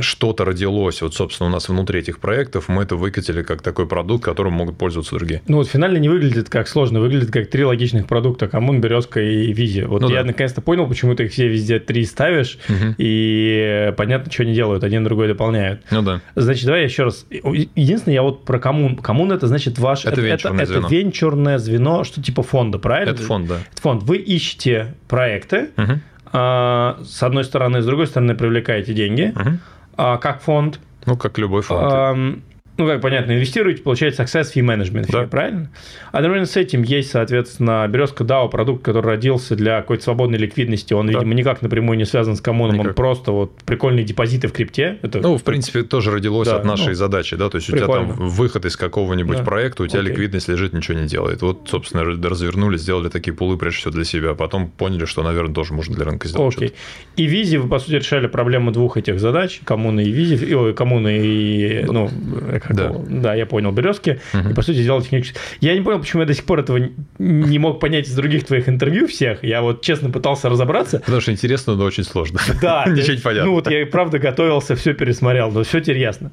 [0.00, 4.24] что-то родилось, вот, собственно, у нас внутри этих проектов, мы это выкатили как такой продукт,
[4.24, 5.42] которым могут пользоваться другие.
[5.48, 9.52] Ну, вот финально не выглядит как сложно, выглядит как три логичных продукта, Коммун, Березка и
[9.52, 9.82] Визи.
[9.82, 10.28] Вот ну, я да.
[10.28, 12.94] наконец-то понял, почему ты их все везде три ставишь, угу.
[12.98, 15.82] и понятно, что они делают, один другой дополняют.
[15.90, 16.20] Ну да.
[16.34, 17.26] Значит, давай еще раз.
[17.30, 18.96] Единственное, я вот про Коммун.
[18.96, 20.04] Коммун это значит ваш...
[20.04, 20.86] Это, это венчурное это, звено.
[20.86, 23.12] Это венчурное звено, что типа фонда, правильно?
[23.12, 23.58] Это фонд, да.
[23.72, 24.02] Это фонд.
[24.02, 26.00] Вы ищете проекты, угу
[26.32, 29.58] с одной стороны, с другой стороны привлекаете деньги, угу.
[30.18, 30.80] как фонд.
[31.04, 32.42] Ну, как любой фонд
[32.78, 35.24] ну, как понятно, инвестируете, получаете success fee management, да.
[35.24, 35.70] правильно?
[36.10, 40.94] Одновременно с этим есть, соответственно, березка DAO, продукт, который родился для какой-то свободной ликвидности.
[40.94, 41.12] Он, да.
[41.12, 42.88] видимо, никак напрямую не связан с коммуном, никак.
[42.88, 44.98] он просто вот прикольные депозиты в крипте.
[45.02, 45.20] Это...
[45.20, 48.00] Ну, в принципе, тоже родилось да, от нашей ну, задачи, да, то есть прикольно.
[48.00, 49.44] у тебя там выход из какого-нибудь да.
[49.44, 50.12] проекта, у тебя Окей.
[50.12, 51.42] ликвидность лежит, ничего не делает.
[51.42, 55.54] Вот, собственно, развернули, сделали такие пулы, прежде всего, для себя, а потом поняли, что, наверное,
[55.54, 56.72] тоже можно для рынка сделать Окей.
[57.16, 61.18] И Визи, вы, по сути, решали проблему двух этих задач, коммуны и Визи, ой, коммуны
[61.22, 62.08] и, ну,
[62.62, 62.92] как да.
[63.08, 64.52] да, я понял, березки, uh-huh.
[64.52, 65.38] и, по сути, сделал технически.
[65.60, 66.78] Я не понял, почему я до сих пор этого
[67.18, 69.42] не мог понять из других твоих интервью всех.
[69.42, 71.00] Я вот честно пытался разобраться.
[71.00, 72.40] Потому что интересно, но очень сложно.
[72.62, 72.84] Да.
[72.86, 73.46] Ничего не понятно.
[73.46, 76.30] Ну, вот я, правда, готовился, все пересмотрел, но все теперь ясно.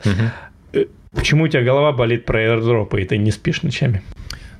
[0.74, 4.04] Э, почему у тебя голова болит про аирдропы, и ты не спишь ночами?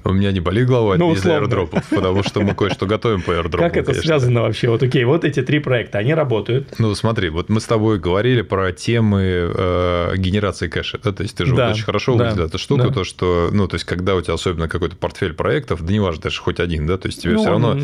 [0.04, 3.64] У меня не болит голова ну, из аирдропов, потому что мы кое-что готовим по аирдропу.
[3.64, 4.08] Как это конечно.
[4.08, 4.70] связано вообще?
[4.70, 6.74] Вот окей, вот эти три проекта, они работают.
[6.80, 11.12] Ну смотри, вот мы с тобой говорили про темы э, генерации кэша, да?
[11.12, 12.94] то есть ты же да, вот очень хорошо да, выделил эту штуку, да.
[12.94, 16.40] то что, ну то есть когда у тебя особенно какой-то портфель проектов, да неважно, даже
[16.40, 17.78] хоть один, да, то есть тебе ну, все равно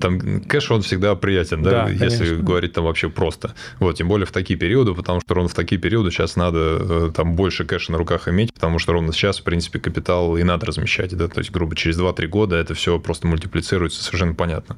[0.00, 2.44] там кэш он всегда приятен, да, да если конечно.
[2.44, 3.54] говорить там вообще просто.
[3.78, 7.10] Вот, тем более в такие периоды, потому что ровно в такие периоды сейчас надо э,
[7.14, 10.66] там больше кэша на руках иметь, потому что ровно сейчас, в принципе, капитал и надо
[10.66, 14.76] размещать, да, то есть, грубо, через 2-3 года это все просто мультиплицируется, совершенно понятно.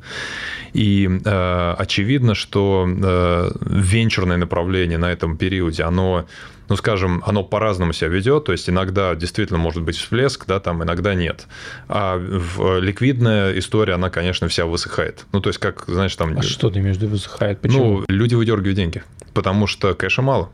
[0.72, 6.26] И э, очевидно, что э, венчурное направление на этом периоде, оно
[6.68, 10.82] ну, скажем, оно по-разному себя ведет, то есть иногда действительно может быть всплеск, да, там
[10.82, 11.46] иногда нет.
[11.88, 15.26] А в ликвидная история, она, конечно, вся высыхает.
[15.32, 16.38] Ну, то есть, как, знаешь, там...
[16.38, 17.60] А что ты между высыхает?
[17.60, 17.98] Почему?
[17.98, 19.02] Ну, люди выдергивают деньги,
[19.34, 20.50] потому что кэша мало.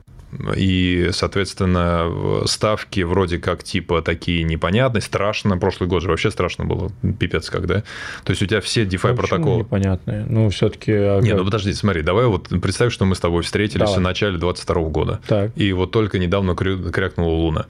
[0.57, 5.59] И, соответственно, ставки вроде как типа такие непонятные, страшно.
[5.59, 7.83] Прошлый год же вообще страшно было, пипец когда.
[8.25, 9.59] То есть у тебя все DeFi ну, протоколы...
[9.61, 10.25] непонятные?
[10.29, 10.93] Ну, все-таки...
[10.93, 13.99] А Не, ну подожди, смотри, давай вот представь, что мы с тобой встретились давай.
[13.99, 15.21] в начале 22 года.
[15.27, 15.51] Так.
[15.57, 17.67] И вот только недавно крякнула Луна.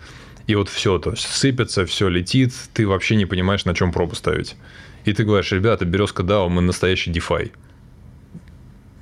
[0.47, 4.15] И вот все, то есть сыпется, все летит, ты вообще не понимаешь, на чем пробу
[4.15, 4.57] ставить.
[5.05, 7.53] И ты говоришь, ребята, березка DAO, мы настоящий DeFi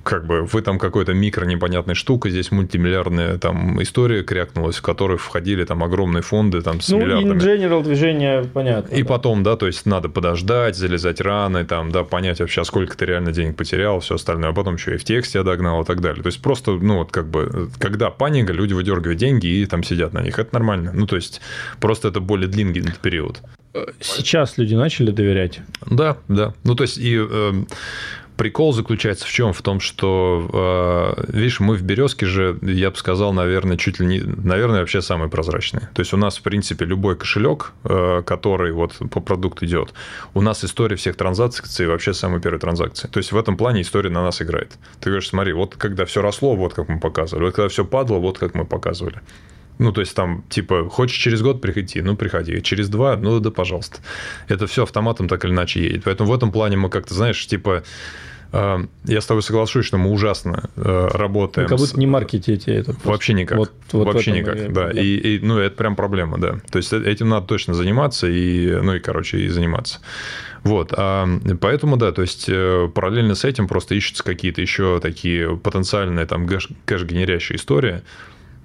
[0.08, 5.18] как бы вы там какой-то микро непонятной штука, здесь мультимиллиардная там история крякнулась, в которую
[5.18, 7.34] входили там огромные фонды там с ну, миллиардами.
[7.34, 8.94] Ну, general движение понятно.
[8.94, 9.08] И да.
[9.08, 13.32] потом, да, то есть надо подождать, залезать раны, там, да, понять вообще, сколько ты реально
[13.32, 16.22] денег потерял, все остальное, а потом еще и в тексте догнал и так далее.
[16.22, 20.14] То есть просто, ну, вот как бы, когда паника, люди выдергивают деньги и там сидят
[20.14, 20.92] на них, это нормально.
[20.94, 21.42] Ну, то есть
[21.80, 23.42] просто это более длинный период.
[24.00, 25.60] Сейчас люди начали доверять.
[25.84, 26.54] Да, да.
[26.64, 27.52] Ну, то есть, и э,
[28.38, 29.52] прикол заключается в чем?
[29.52, 34.06] В том, что, э, видишь, мы в Березке же, я бы сказал, наверное, чуть ли
[34.06, 35.82] не, наверное, вообще самый прозрачный.
[35.92, 39.92] То есть у нас, в принципе, любой кошелек, э, который вот по продукту идет,
[40.34, 43.08] у нас история всех транзакций вообще самой первой транзакции.
[43.08, 44.78] То есть в этом плане история на нас играет.
[45.00, 48.20] Ты говоришь, смотри, вот когда все росло, вот как мы показывали, вот когда все падало,
[48.20, 49.20] вот как мы показывали.
[49.78, 52.60] Ну, то есть там, типа, хочешь через год приходи, ну, приходи.
[52.62, 53.98] Через два, ну, да, пожалуйста.
[54.48, 56.04] Это все автоматом так или иначе едет.
[56.04, 57.84] Поэтому в этом плане мы как-то, знаешь, типа,
[58.52, 61.66] я с тобой соглашусь, что мы ужасно э, работаем.
[61.66, 61.96] Вы как будто с...
[61.96, 62.92] не маркетите это.
[62.92, 63.08] Просто.
[63.08, 63.58] Вообще никак.
[63.58, 64.68] Вот, вот Вообще никак, я...
[64.68, 64.92] да.
[64.92, 65.00] да.
[65.00, 66.58] И, и, ну, это прям проблема, да.
[66.70, 70.00] То есть этим надо точно заниматься, и, ну, и, короче, и заниматься.
[70.64, 71.28] Вот, а,
[71.60, 76.48] поэтому, да, то есть э, параллельно с этим просто ищутся какие-то еще такие потенциальные там
[76.84, 78.02] cash-генерящие истории,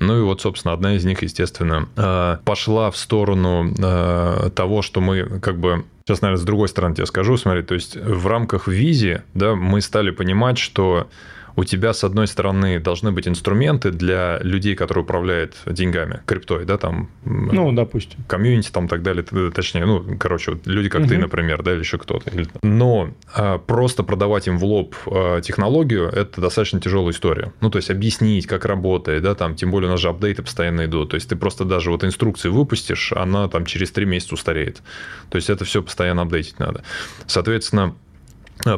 [0.04, 5.02] ну и вот, собственно, одна из них, естественно, э, пошла в сторону э, того, что
[5.02, 8.68] мы как бы Сейчас, наверное, с другой стороны тебе скажу, смотри, то есть в рамках
[8.68, 11.08] визи, да, мы стали понимать, что
[11.56, 16.78] у тебя, с одной стороны, должны быть инструменты для людей, которые управляют деньгами, криптой, да,
[16.78, 17.10] там...
[17.26, 18.20] Ну, допустим.
[18.28, 21.10] Community там так далее, точнее, ну, короче, вот люди, как угу.
[21.10, 22.32] ты, например, да, или еще кто-то.
[22.64, 27.54] Но а, просто продавать им в лоб а, технологию, это достаточно тяжелая история.
[27.62, 30.86] Ну, то есть, объяснить, как работает, да, там, тем более у нас же апдейты постоянно
[30.86, 31.12] идут.
[31.12, 34.82] То есть, ты просто даже вот инструкции выпустишь, она там через три месяца устареет.
[35.30, 36.84] То есть, это все постоянно апдейтить надо.
[37.28, 37.96] Соответственно,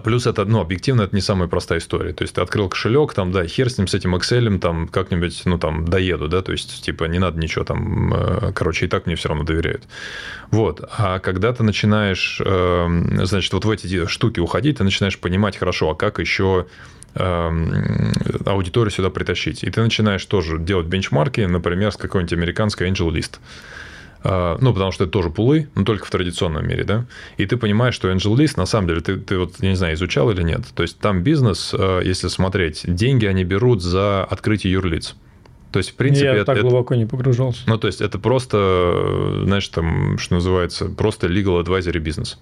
[0.04, 2.14] плюс это, ну, объективно, это не самая простая история.
[2.14, 5.42] То есть, ты открыл кошелек, там, да, хер с ним, с этим Excel, там, как-нибудь,
[5.46, 9.06] ну, там, доеду, да, то есть, типа, не надо ничего там, э, короче, и так
[9.06, 9.84] мне все равно доверяют.
[10.52, 10.82] Вот.
[10.98, 15.92] А когда ты начинаешь, эм, значит, вот в эти штуки уходить, ты начинаешь понимать, хорошо,
[15.92, 16.66] а как еще
[17.16, 18.12] эм,
[18.46, 19.64] аудиторию сюда притащить.
[19.64, 23.40] И ты начинаешь тоже делать бенчмарки, например, с какой-нибудь американской Angel List.
[24.28, 27.06] А, ну, потому что это тоже пулы, но только в традиционном мире, да,
[27.38, 29.94] и ты понимаешь, что Angel List, на самом деле, ты, ты вот, я не знаю,
[29.94, 34.74] изучал или нет, то есть там бизнес, а, если смотреть, деньги они берут за открытие
[34.74, 35.16] юрлиц.
[35.72, 36.28] То есть, в принципе...
[36.28, 37.60] Я это, так глубоко не погружался.
[37.68, 42.40] Ну, то есть, это просто, знаешь, там, что называется, просто legal advisory бизнес.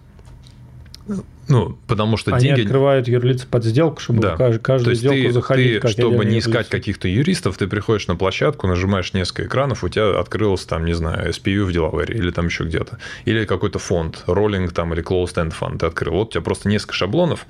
[1.50, 2.62] Ну, потому что Они деньги...
[2.62, 4.38] открывают юрлицы под сделку, чтобы да.
[4.38, 5.74] каждую, каждую сделку ты, заходить.
[5.74, 9.90] Ты, как чтобы не искать каких-то юристов, ты приходишь на площадку, нажимаешь несколько экранов, у
[9.90, 12.98] тебя открылось там, не знаю, SPU в Delaware или там еще где-то.
[13.26, 16.14] Или какой-то фонд, роллинг там или closed end фонд ты открыл.
[16.14, 17.46] Вот у тебя просто несколько шаблонов,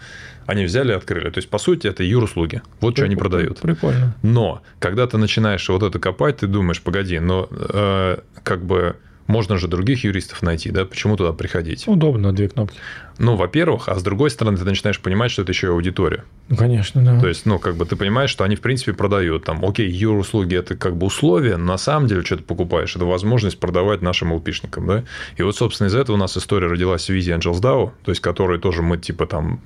[0.47, 1.29] они взяли и открыли.
[1.29, 2.61] То есть, по сути, это юруслуги.
[2.79, 2.95] Вот Прикольно.
[2.95, 3.59] что они продают.
[3.59, 4.15] Прикольно.
[4.23, 8.95] Но, когда ты начинаешь вот это копать, ты думаешь, погоди, но э, как бы
[9.27, 10.85] можно же других юристов найти, да?
[10.85, 11.87] Почему туда приходить?
[11.87, 12.77] Удобно, две кнопки.
[13.19, 16.23] Ну, во-первых, а с другой стороны, ты начинаешь понимать, что это еще и аудитория.
[16.49, 17.19] Ну, конечно, да.
[17.19, 19.45] То есть, ну, как бы ты понимаешь, что они, в принципе, продают.
[19.45, 23.05] Там, окей, юр-услуги– это как бы условие, но на самом деле, что ты покупаешь, это
[23.05, 25.03] возможность продавать нашим лпшникам, да?
[25.37, 28.21] И вот, собственно, из этого у нас история родилась в визе Angels DAO, то есть,
[28.21, 29.61] которой тоже мы, типа, там,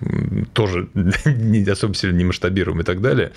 [0.53, 0.89] тоже
[1.25, 3.31] не особо сильно не масштабируем и так далее.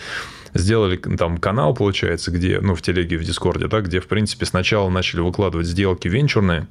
[0.54, 4.88] Сделали там канал, получается, где, ну, в телеге, в Дискорде, да, где, в принципе, сначала
[4.90, 6.66] начали выкладывать сделки венчурные,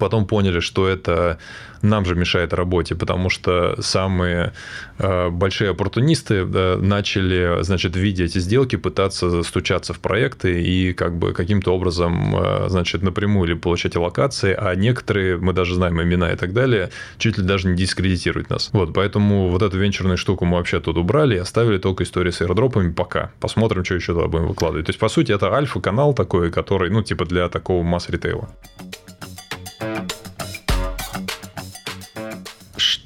[0.00, 1.38] потом поняли, что это
[1.82, 4.52] нам же мешает работе, потому что самые
[4.98, 11.16] э, большие оппортунисты э, начали, значит, видя эти сделки, пытаться стучаться в проекты и как
[11.16, 16.32] бы каким-то образом, э, значит, напрямую или получать локации, а некоторые, мы даже знаем имена
[16.32, 18.70] и так далее, чуть ли даже не дискредитируют нас.
[18.72, 22.42] Вот, поэтому вот эту венчурную штуку мы вообще тут убрали и оставили только истории с
[22.42, 23.30] аирдропами пока.
[23.40, 24.86] Посмотрим, что еще туда будем выкладывать.
[24.86, 28.48] То есть, по сути, это альфа-канал такой, который, ну, типа для такого масс-ритейла.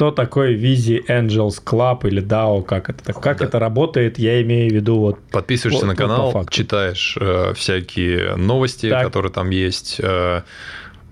[0.05, 3.45] Что такое Visi Angels Club или DAO, как это, как да.
[3.45, 5.19] это работает, я имею в виду вот...
[5.31, 9.05] Подписываешься вот, на канал, вот читаешь э, всякие новости, так.
[9.07, 10.43] которые там есть, э,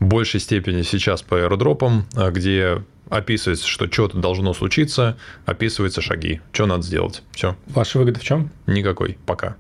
[0.01, 6.41] в большей степени сейчас по аэродропам, э, где описывается, что что-то должно случиться, описываются шаги,
[6.53, 7.23] что надо сделать.
[7.33, 7.57] Все.
[7.69, 8.51] Ваша выгода в чем?
[8.67, 9.57] Никакой, пока.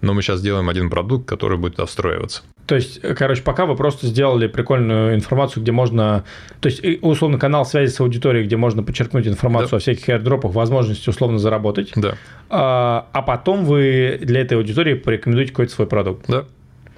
[0.00, 2.42] Но мы сейчас делаем один продукт, который будет встроиваться.
[2.66, 6.24] То есть, короче, пока вы просто сделали прикольную информацию, где можно...
[6.60, 9.76] То есть, условно, канал связи с аудиторией, где можно подчеркнуть информацию да.
[9.76, 11.92] о всяких airdropах, возможности условно заработать.
[11.94, 12.14] Да.
[12.48, 16.24] А, а потом вы для этой аудитории порекомендуете какой-то свой продукт.
[16.28, 16.46] Да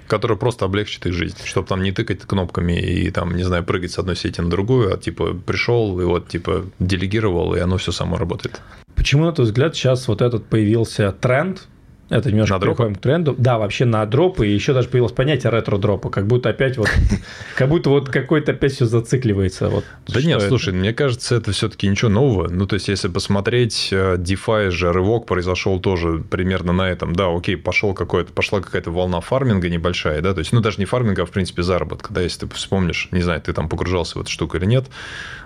[0.07, 3.91] который просто облегчит их жизнь, чтобы там не тыкать кнопками и там, не знаю, прыгать
[3.91, 7.91] с одной сети на другую, а типа пришел и вот типа делегировал, и оно все
[7.91, 8.61] само работает.
[8.95, 11.67] Почему, на твой взгляд, сейчас вот этот появился тренд,
[12.09, 13.35] это немножко на переходим к тренду.
[13.37, 14.47] Да, вообще на дропы.
[14.47, 16.09] И еще даже появилось понятие ретро-дропа.
[16.09, 16.89] Как будто опять вот...
[17.55, 19.69] Как будто вот какой-то опять все зацикливается.
[19.69, 22.47] Вот да нет, слушай, мне кажется, это все-таки ничего нового.
[22.49, 27.13] Ну, то есть, если посмотреть, э, DeFi же рывок произошел тоже примерно на этом.
[27.13, 30.85] Да, окей, пошел какой-то, пошла какая-то волна фарминга небольшая, да, то есть, ну, даже не
[30.85, 32.13] фарминга, а, в принципе, заработка.
[32.13, 34.85] Да, если ты вспомнишь, не знаю, ты там погружался в эту штуку или нет,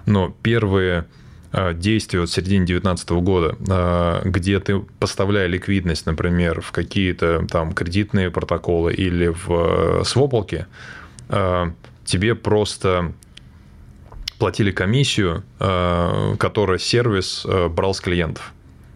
[0.06, 1.06] но первые
[1.54, 7.46] Э, действия вот в середине 2019 года, э, где ты, поставляя ликвидность, например, в какие-то
[7.50, 10.68] там кредитные протоколы или в э, свопалки,
[12.04, 13.14] тебе просто
[14.38, 18.52] платили комиссию, которую сервис брал с клиентов.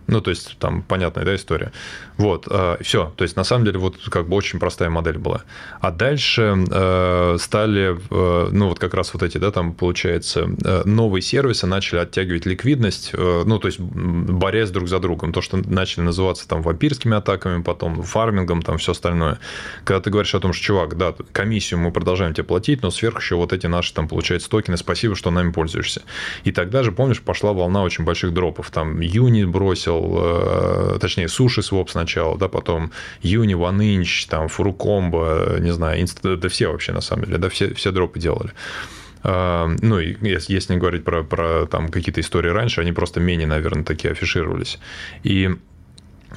[0.07, 1.71] Ну, то есть, там понятная, да, история.
[2.17, 3.13] Вот, э, все.
[3.15, 5.43] То есть, на самом деле, вот как бы очень простая модель была.
[5.81, 10.83] А дальше э, стали, э, ну, вот как раз вот эти, да, там, получается, э,
[10.85, 15.33] новые сервисы начали оттягивать ликвидность, э, ну, то есть, борясь друг за другом.
[15.33, 19.39] То, что начали называться там вампирскими атаками, потом фармингом, там, все остальное.
[19.83, 23.19] Когда ты говоришь о том, что, чувак, да, комиссию мы продолжаем тебе платить, но сверху
[23.19, 26.03] еще вот эти наши, там, получается, токены, спасибо, что нами пользуешься.
[26.43, 28.69] И тогда же, помнишь, пошла волна очень больших дропов.
[28.71, 35.71] Там, Юни бросил, э, точнее, Суши Своп сначала, да, потом Юни, OneInch, там, Фурукомбо, не
[35.71, 36.21] знаю, инст...
[36.21, 38.51] да все вообще на самом деле, да, все, все дропы делали.
[39.27, 43.47] А, ну, если, если не говорить про, про там какие-то истории раньше, они просто менее,
[43.47, 44.77] наверное, такие афишировались.
[45.23, 45.49] И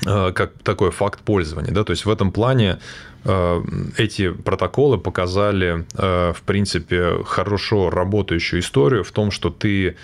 [0.07, 1.71] а, как такой факт пользования.
[1.71, 1.85] Да?
[1.85, 2.79] То есть в этом плане
[3.25, 3.63] а,
[3.99, 9.97] эти протоколы показали, в принципе, хорошо работающую историю в том, что ты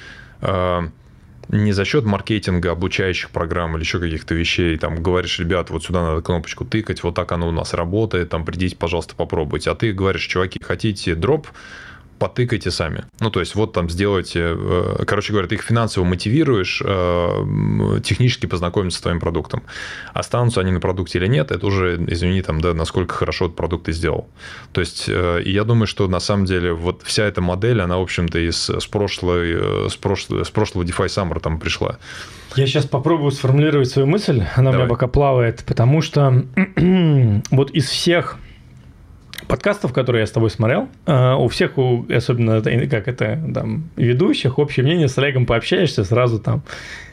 [1.49, 6.03] не за счет маркетинга, обучающих программ или еще каких-то вещей, там говоришь, ребят, вот сюда
[6.03, 9.71] надо кнопочку тыкать, вот так оно у нас работает, там придите, пожалуйста, попробуйте.
[9.71, 11.49] А ты говоришь, чуваки, хотите дроп,
[12.19, 13.05] потыкайте сами.
[13.21, 14.41] Ну, то есть, вот там сделайте...
[14.57, 19.63] Э, короче говоря, ты их финансово мотивируешь э, технически познакомиться с твоим продуктом.
[20.13, 23.87] Останутся они на продукте или нет, это уже, извини, там, да, насколько хорошо этот продукт
[23.87, 24.29] ты сделал.
[24.73, 28.03] То есть, э, я думаю, что на самом деле вот вся эта модель, она, в
[28.03, 31.99] общем-то, из, с, прошлой, с, прошлого, с прошлого DeFi Summer там пришла.
[32.57, 34.73] Я сейчас попробую сформулировать свою мысль, она Давай.
[34.73, 36.45] у меня пока плавает, потому что
[37.51, 38.39] вот из всех
[39.47, 44.59] подкастов, которые я с тобой смотрел, э, у всех, у, особенно как это, там, ведущих,
[44.59, 46.63] общее мнение с Олегом пообщаешься, сразу там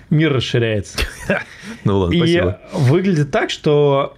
[0.09, 0.99] мир расширяется.
[1.83, 2.41] Ну ладно, И
[2.73, 4.15] выглядит так, что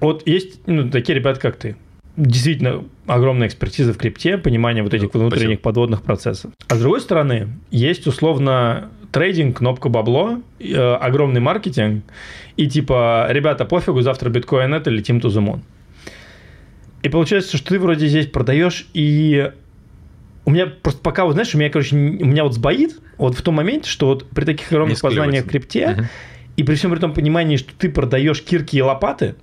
[0.00, 1.76] вот есть ну, такие ребята, как ты.
[2.16, 6.52] Действительно огромная экспертиза в крипте, понимание вот этих внутренних подводных процессов.
[6.68, 12.04] А с другой стороны, есть условно трейдинг, кнопка бабло, э, огромный маркетинг,
[12.56, 15.60] и типа, ребята, пофигу, завтра биткоин это, летим to the moon.
[17.02, 19.50] И получается, что ты вроде здесь продаешь, и
[20.44, 23.42] у меня просто пока, вот знаешь, у меня, короче, у меня вот сбоит вот в
[23.42, 26.02] том моменте, что вот при таких огромных познаниях в крипте, угу.
[26.56, 29.34] и при всем при том понимании, что ты продаешь кирки и лопаты,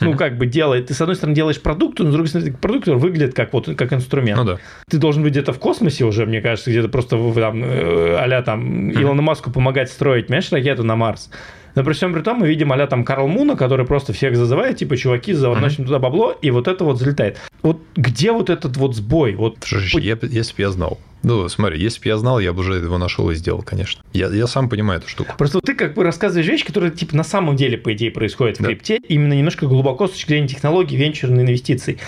[0.00, 2.86] ну, как бы делает, ты с одной стороны делаешь продукт, но с другой стороны продукт
[2.88, 4.38] выглядит как вот как инструмент.
[4.38, 4.58] Ну да.
[4.90, 9.22] Ты должен быть где-то в космосе уже, мне кажется, где-то просто там, а там Илону
[9.22, 11.30] Маску помогать строить, понимаешь, ракету на Марс.
[11.76, 14.78] Но при всем при том мы видим а там Карл Муна, который просто всех зазывает,
[14.78, 15.86] типа, чуваки, заносим mm-hmm.
[15.86, 17.38] туда бабло, и вот это вот залетает.
[17.62, 19.34] Вот где вот этот вот сбой?
[19.34, 19.58] Вот...
[19.62, 20.98] Слушай, я, если бы я знал.
[21.22, 24.02] Ну, смотри, если бы я знал, я бы уже его нашел и сделал, конечно.
[24.14, 25.34] Я, я сам понимаю эту штуку.
[25.36, 28.62] Просто ты как бы рассказываешь вещи, которые, типа, на самом деле, по идее, происходят в
[28.62, 28.68] да.
[28.68, 31.98] крипте, именно немножко глубоко с точки зрения технологий, венчурных инвестиций.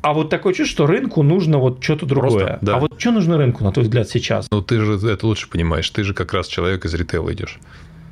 [0.00, 2.30] А вот такое чувство, что рынку нужно вот что-то другое.
[2.30, 2.76] Просто, да.
[2.76, 4.46] А вот что нужно рынку, на твой взгляд, сейчас?
[4.52, 5.90] Ну, ты же это лучше понимаешь.
[5.90, 7.58] Ты же как раз человек из ритейла идешь.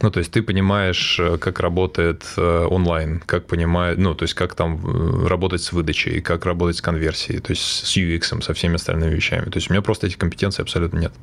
[0.05, 4.35] Ну, то есть ты понимаешь, э, как работает э, онлайн, как понимает, ну, то есть
[4.35, 8.53] как там э, работать с выдачей, как работать с конверсией, то есть с UX, со
[8.53, 9.49] всеми остальными вещами.
[9.49, 11.14] То есть у меня просто этих компетенций абсолютно нет.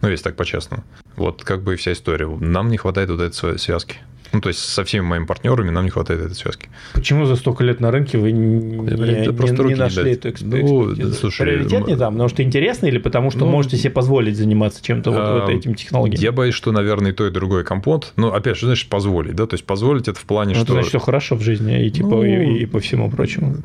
[0.00, 0.82] Ну, если так по-честному.
[1.14, 2.26] Вот как бы и вся история.
[2.26, 3.98] Нам не хватает вот этой связки.
[4.32, 6.68] Ну, то есть со всеми моими партнерами нам не хватает этой связки.
[6.92, 10.94] Почему за столько лет на рынке вы не, не, просто не, не нашли эту экспертизу?
[10.96, 14.36] Ну, слушай, Приоритет не там, потому что интересно или потому что ну, можете себе позволить
[14.36, 16.20] заниматься чем-то вот, вот а, этим технологиям?
[16.20, 18.12] Я боюсь, что, наверное, и то, и другой компот.
[18.16, 19.46] Ну, опять же, значит, позволить, да?
[19.46, 20.72] То есть позволить это в плане, ну, что...
[20.74, 23.56] значит, все хорошо в жизни и, типа, ну, и, и по всему прочему.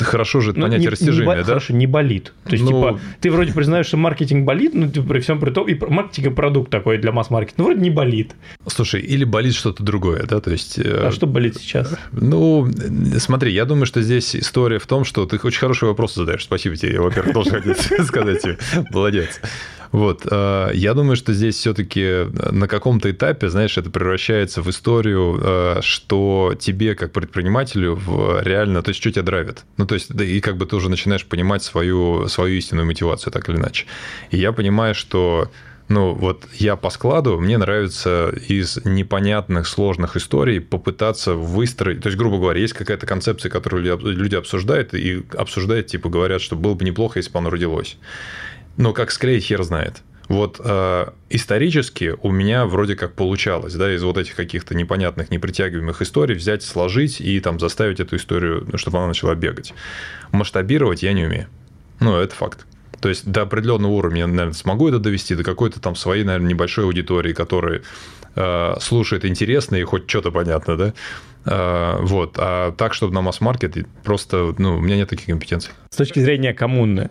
[0.00, 1.44] Хорошо же это ну, понятие не, растяжимия, не, да?
[1.44, 2.32] Хорошо, не болит.
[2.44, 5.50] То есть, ну, типа, ты вроде признаешь, что маркетинг болит, но ты при всем при
[5.50, 8.34] том, и маркетинг и продукт такой для масс-маркета, ну, вроде не болит.
[8.66, 10.40] Слушай, или болит что-то другое, да?
[10.40, 11.94] То есть а что болит сейчас?
[12.12, 12.68] Ну,
[13.18, 16.44] смотри, я думаю, что здесь история в том, что ты очень хороший вопрос задаешь.
[16.44, 18.58] Спасибо тебе, я, во-первых, должен хотеть сказать тебе.
[18.90, 19.40] Молодец.
[19.90, 25.40] Вот, э, я думаю, что здесь все-таки на каком-то этапе, знаешь, это превращается в историю,
[25.42, 29.64] э, что тебе как предпринимателю в реально, то есть что тебя драйвит.
[29.78, 33.32] Ну, то есть, да, и как бы ты уже начинаешь понимать свою, свою истинную мотивацию,
[33.32, 33.86] так или иначе.
[34.30, 35.50] И я понимаю, что
[35.88, 42.02] ну, вот я по складу, мне нравится из непонятных, сложных историй попытаться выстроить...
[42.02, 46.56] То есть, грубо говоря, есть какая-то концепция, которую люди обсуждают, и обсуждают, типа, говорят, что
[46.56, 47.96] было бы неплохо, если бы оно родилось.
[48.76, 50.02] Но как склеить, хер знает.
[50.28, 56.02] Вот э, исторически у меня вроде как получалось, да, из вот этих каких-то непонятных, непритягиваемых
[56.02, 59.72] историй взять, сложить и там заставить эту историю, чтобы она начала бегать.
[60.32, 61.46] Масштабировать я не умею.
[61.98, 62.66] Ну, это факт.
[63.00, 66.48] То есть до определенного уровня я, наверное, смогу это довести, до какой-то там своей, наверное,
[66.48, 67.82] небольшой аудитории, которая
[68.34, 70.94] э, слушает интересно и хоть что-то понятно, да.
[71.44, 72.34] Э, вот.
[72.38, 75.72] А так, чтобы на масс-маркет, просто, ну, у меня нет таких компетенций.
[75.90, 77.10] С точки зрения коммуны,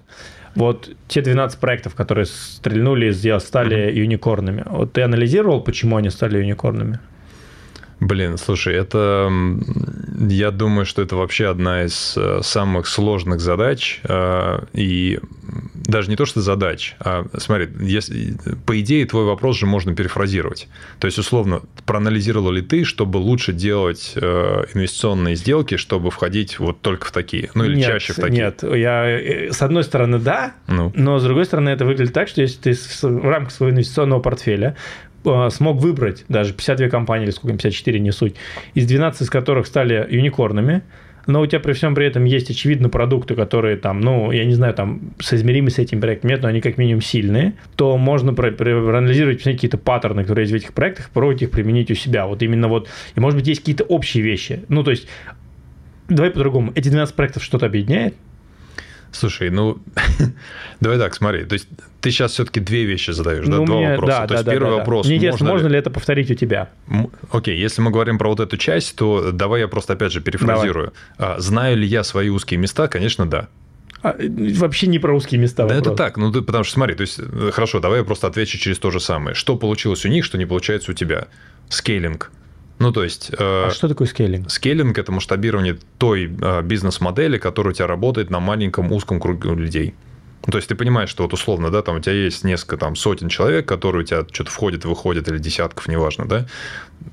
[0.56, 3.94] вот те 12 проектов, которые стрельнули, стали mm-hmm.
[3.94, 4.64] юникорнами.
[4.66, 7.00] Вот ты анализировал, почему они стали юникорнами?
[8.00, 9.32] Блин, слушай, это,
[10.30, 15.20] я думаю, что это вообще одна из э, самых сложных задач, э, и
[15.74, 18.36] даже не то, что задач, а, смотри, если,
[18.66, 20.68] по идее, твой вопрос же можно перефразировать.
[21.00, 26.82] То есть, условно, проанализировал ли ты, чтобы лучше делать э, инвестиционные сделки, чтобы входить вот
[26.82, 28.32] только в такие, ну или нет, чаще в такие?
[28.32, 30.92] Нет, я, с одной стороны, да, ну.
[30.96, 34.76] но с другой стороны, это выглядит так, что если ты в рамках своего инвестиционного портфеля
[35.50, 38.36] смог выбрать даже 52 компании, или сколько, 54, не суть,
[38.74, 40.84] из 12 из которых стали юникорнами,
[41.28, 44.54] но у тебя при всем при этом есть, очевидно, продукты, которые там, ну, я не
[44.54, 49.44] знаю, там, соизмеримы с этим проектом нет, но они как минимум сильные, то можно проанализировать
[49.44, 52.26] какие-то паттерны, которые есть в этих проектах, попробовать их применить у себя.
[52.26, 54.64] Вот именно вот, и может быть есть какие-то общие вещи.
[54.70, 55.08] Ну, то есть,
[56.08, 58.16] давай по-другому, эти 12 проектов что-то объединяет?
[59.12, 59.78] Слушай, ну,
[60.80, 61.68] давай так, смотри, то есть
[62.02, 64.14] ты сейчас все-таки две вещи задаешь, ну, да, два мне, вопроса.
[64.14, 65.08] Да, то да, есть да, первый да, вопрос.
[65.08, 65.74] Мне интересно, можно, можно ли...
[65.74, 66.70] ли это повторить у тебя?
[67.32, 70.94] Окей, если мы говорим про вот эту часть, то давай я просто опять же перефразирую.
[71.18, 71.40] Давай.
[71.40, 72.88] Знаю ли я свои узкие места?
[72.88, 73.48] Конечно, да.
[74.04, 75.66] А, вообще не про узкие места.
[75.66, 75.94] Да вопрос.
[75.94, 78.58] это так, ну ты, потому что смотри, то есть э, хорошо, давай я просто отвечу
[78.58, 79.36] через то же самое.
[79.36, 81.28] Что получилось у них, что не получается у тебя?
[81.70, 82.32] Скейлинг.
[82.80, 83.32] Ну, то есть...
[83.32, 84.52] Э, а что такое скейлинг?
[84.52, 89.96] Скейлинг– это масштабирование той э, бизнес-модели, которая у тебя работает на маленьком узком круге людей.
[90.46, 92.96] Ну, то есть ты понимаешь, что вот условно, да, там у тебя есть несколько там
[92.96, 96.46] сотен человек, которые у тебя что-то входят, выходят, или десятков, неважно, да.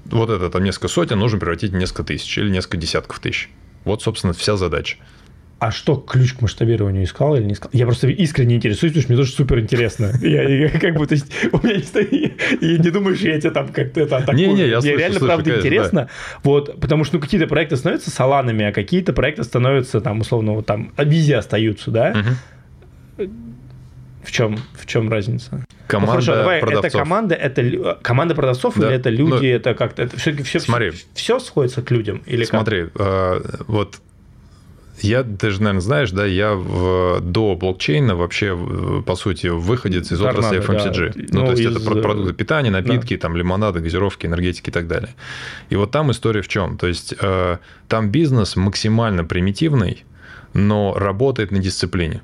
[0.04, 3.50] Вот это там несколько сотен нужно превратить в несколько тысяч или несколько десятков тысяч.
[3.84, 4.98] Вот, собственно, вся задача.
[5.58, 7.70] А что, ключ к масштабированию искал или не искал?
[7.72, 10.12] Я просто искренне интересуюсь, потому что мне тоже супер интересно.
[10.20, 13.40] Я, я как бы, то есть, у меня не стоит, я не думаю, что я
[13.40, 14.36] тебя там как-то это атакую.
[14.36, 16.00] Не, не, я Мне слышу, реально, слышу, правда, конечно, интересно.
[16.02, 16.08] Да.
[16.42, 20.66] Вот, потому что, ну, какие-то проекты становятся саланами, а какие-то проекты становятся, там, условно, вот
[20.66, 22.36] там, визи остаются, да?
[23.16, 23.30] Угу.
[24.24, 25.64] В чем, в чем разница?
[25.86, 26.84] Команда ну, хорошо, давай, продавцов.
[26.86, 28.88] это команда, это команда продавцов да.
[28.88, 32.22] или это люди, ну, это как-то, это все, все, смотри, все, все сходится к людям
[32.24, 32.92] или Смотри, как?
[33.00, 34.00] э, вот
[35.00, 38.56] я, ты же, наверное, знаешь, да, я в, до блокчейна вообще,
[39.04, 41.12] по сути, выходец из отрасли FMCG.
[41.14, 41.24] Да.
[41.32, 41.76] Ну, ну, то есть, из...
[41.76, 43.22] это продукты питания, напитки, да.
[43.22, 45.14] там, лимонады, газировки, энергетики и так далее.
[45.70, 46.78] И вот там история в чем?
[46.78, 50.04] То есть, э, там бизнес максимально примитивный,
[50.52, 52.22] но работает на дисциплине.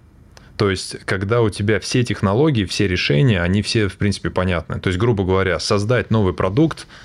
[0.56, 4.78] То есть, когда у тебя все технологии, все решения, они все, в принципе, понятны.
[4.78, 6.86] То есть, грубо говоря, создать новый продукт–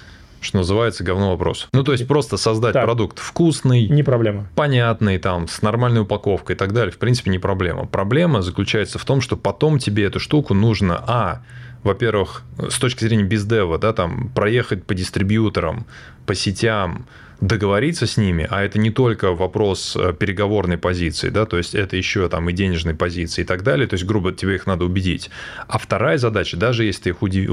[0.46, 1.68] что называется, говно вопрос.
[1.74, 2.86] Ну, то есть просто создать так.
[2.86, 4.48] продукт вкусный, не проблема.
[4.56, 7.86] понятный, там, с нормальной упаковкой и так далее, в принципе, не проблема.
[7.86, 11.42] Проблема заключается в том, что потом тебе эту штуку нужно, а,
[11.84, 15.86] во-первых, с точки зрения бездева, да, там, проехать по дистрибьюторам,
[16.26, 17.06] по сетям,
[17.42, 21.98] договориться с ними, а это не только вопрос э, переговорной позиции, да, то есть это
[21.98, 25.30] еще там и денежной позиции и так далее, то есть, грубо, тебе их надо убедить.
[25.68, 27.50] А вторая задача, даже если ты их удив...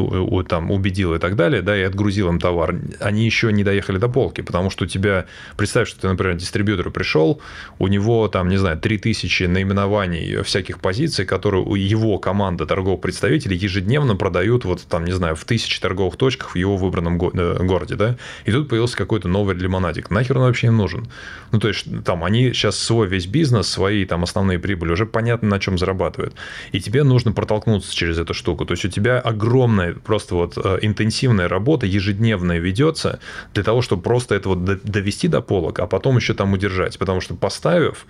[0.48, 4.08] там, убедил и так далее, да, и отгрузил им товар, они еще не доехали до
[4.08, 5.26] полки, потому что у тебя,
[5.56, 7.40] представь, что ты, например, дистрибьютору пришел,
[7.78, 13.56] у него там, не знаю, 3000 наименований всяких позиций, которые у его команда торговых представителей
[13.56, 17.96] ежедневно продают вот там, не знаю, в тысячи торговых точках в его выбранном э, городе,
[17.96, 20.10] да, и тут появился какой-то новый лимонадик.
[20.10, 21.06] Нахер он вообще не нужен?
[21.50, 25.48] Ну, то есть, там, они сейчас свой весь бизнес, свои там основные прибыли уже понятно,
[25.48, 26.34] на чем зарабатывают.
[26.72, 28.64] И тебе нужно протолкнуться через эту штуку.
[28.64, 33.18] То есть, у тебя огромная просто вот э, интенсивная работа ежедневная ведется
[33.54, 36.98] для того, чтобы просто это вот довести до полок, а потом еще там удержать.
[36.98, 38.06] Потому что поставив,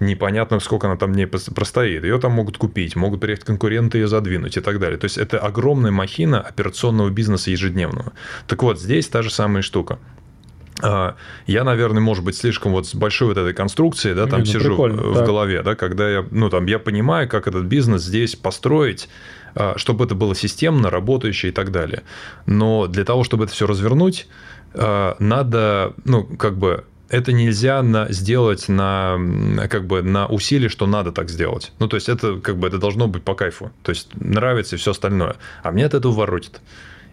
[0.00, 2.04] непонятно, сколько она там дней простоит.
[2.04, 4.98] Ее там могут купить, могут приехать конкуренты ее задвинуть и так далее.
[4.98, 8.12] То есть это огромная махина операционного бизнеса ежедневного.
[8.46, 9.98] Так вот, здесь та же самая штука.
[10.82, 11.16] А,
[11.46, 14.74] я, наверное, может быть, слишком вот с большой вот этой конструкцией, да, там ну, сижу
[14.74, 15.26] в так.
[15.26, 19.08] голове, да, когда я, ну, там, я понимаю, как этот бизнес здесь построить,
[19.54, 22.02] а, чтобы это было системно, работающее и так далее.
[22.46, 24.28] Но для того, чтобы это все развернуть,
[24.74, 29.18] а, надо, ну, как бы это нельзя на, сделать на,
[29.68, 31.72] как бы, на усилие, что надо так сделать.
[31.80, 33.72] Ну, то есть, это, как бы, это должно быть по кайфу.
[33.82, 35.36] То есть, нравится и все остальное.
[35.64, 36.60] А мне от этого воротит.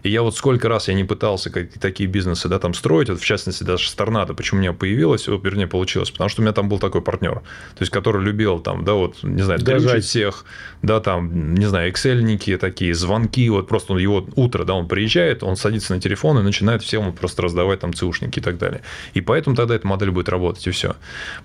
[0.02, 3.24] И я вот сколько раз я не пытался такие бизнесы да, там строить, вот в
[3.24, 6.68] частности даже с Торнадо, почему у меня появилось, вернее, получилось, потому что у меня там
[6.68, 10.44] был такой партнер, то есть, который любил там, да, вот, не знаю, дрючить всех,
[10.82, 15.42] да, там, не знаю, эксельники такие, звонки, вот просто он, его утро, да, он приезжает,
[15.42, 18.82] он садится на телефон и начинает всем просто раздавать там ЦУшники и так далее.
[19.14, 20.96] И поэтому тогда эта модель будет работать, и все.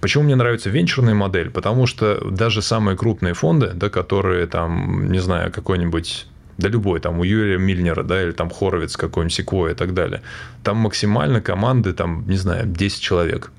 [0.01, 1.49] Почему мне нравится венчурная модель?
[1.49, 6.27] Потому что даже самые крупные фонды, да, которые там, не знаю, какой-нибудь
[6.57, 10.21] да любой, там у Юрия Мильнера, да, или там Хоровиц какой-нибудь, Секвой и так далее.
[10.63, 13.51] Там максимально команды, там, не знаю, 10 человек.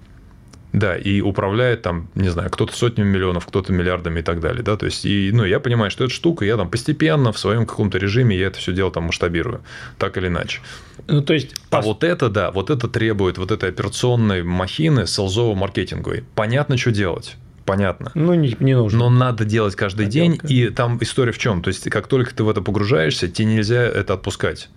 [0.72, 4.76] Да, и управляет там, не знаю, кто-то сотнями миллионов, кто-то миллиардами и так далее, да,
[4.76, 7.97] то есть, и, ну, я понимаю, что эта штука, я там постепенно в своем каком-то
[7.97, 9.62] режиме я это все дело там масштабирую,
[9.99, 10.59] так или иначе.
[11.07, 11.55] Ну, то есть...
[11.70, 16.24] А вот это, да, вот это требует вот этой операционной махины селзово-маркетинговой.
[16.34, 18.11] Понятно, что делать понятно.
[18.15, 18.99] Ну, не, не нужно.
[18.99, 20.47] Но надо делать каждый Поделка.
[20.47, 20.67] день.
[20.67, 21.62] И там история в чем?
[21.62, 24.69] То есть, как только ты в это погружаешься, тебе нельзя это отпускать.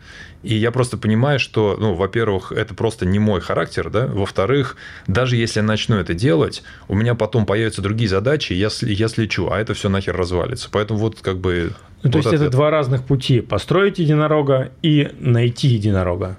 [0.44, 4.08] И я просто понимаю, что, ну, во-первых, это просто не мой характер, да.
[4.08, 4.78] Во-вторых,
[5.08, 9.50] даже если я начну это делать, у меня потом появятся другие задачи, я, я слечу,
[9.50, 10.70] а это все нахер развалится.
[10.72, 11.72] Поэтому вот как бы.
[12.04, 12.42] Ну, то вот есть ответ.
[12.42, 16.38] это два разных пути: построить единорога и найти единорога.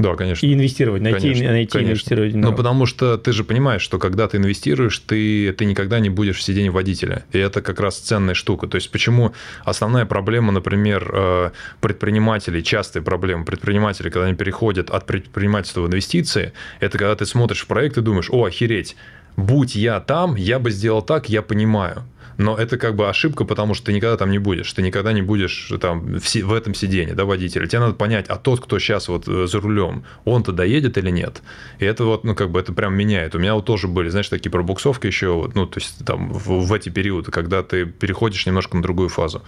[0.00, 0.46] Да, конечно.
[0.46, 1.90] И инвестировать, найти, конечно, найти конечно.
[1.90, 2.34] инвестировать.
[2.34, 6.38] Ну, потому что ты же понимаешь, что когда ты инвестируешь, ты, ты никогда не будешь
[6.38, 7.24] в сидении водителя.
[7.32, 8.66] И это как раз ценная штука.
[8.66, 11.50] То есть, почему основная проблема, например, э,
[11.82, 17.60] предпринимателей, частая проблема предпринимателей, когда они переходят от предпринимательства в инвестиции, это когда ты смотришь
[17.60, 18.96] в проект и думаешь, о, охереть,
[19.36, 22.04] будь я там, я бы сделал так, я понимаю.
[22.40, 24.72] Но это как бы ошибка, потому что ты никогда там не будешь.
[24.72, 27.66] Ты никогда не будешь там в, в этом сидении, да, водителя.
[27.66, 31.42] Тебе надо понять, а тот, кто сейчас вот э, за рулем, он-то доедет или нет.
[31.80, 33.34] И это вот, ну, как бы это прям меняет.
[33.34, 36.66] У меня вот тоже были, знаешь, такие пробуксовки еще, вот, ну, то есть там в,
[36.66, 39.42] в эти периоды, когда ты переходишь немножко на другую фазу.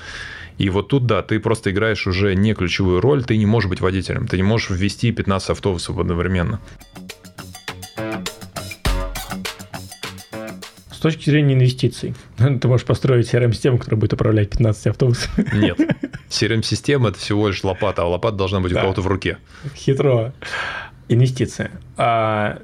[0.59, 3.80] И вот тут, да, ты просто играешь уже не ключевую роль, ты не можешь быть
[3.80, 6.61] водителем, ты не можешь ввести 15 автобусов одновременно.
[11.03, 15.47] Точки зрения инвестиций, ты можешь построить CRM-систему, которая будет управлять 15 автобусами.
[15.55, 15.79] Нет.
[16.29, 18.81] CRM-система– это всего лишь лопата, а лопата должна быть да.
[18.81, 19.39] у кого-то в руке.
[19.75, 20.33] Хитро.
[21.09, 21.71] Инвестиции.
[21.97, 22.63] А,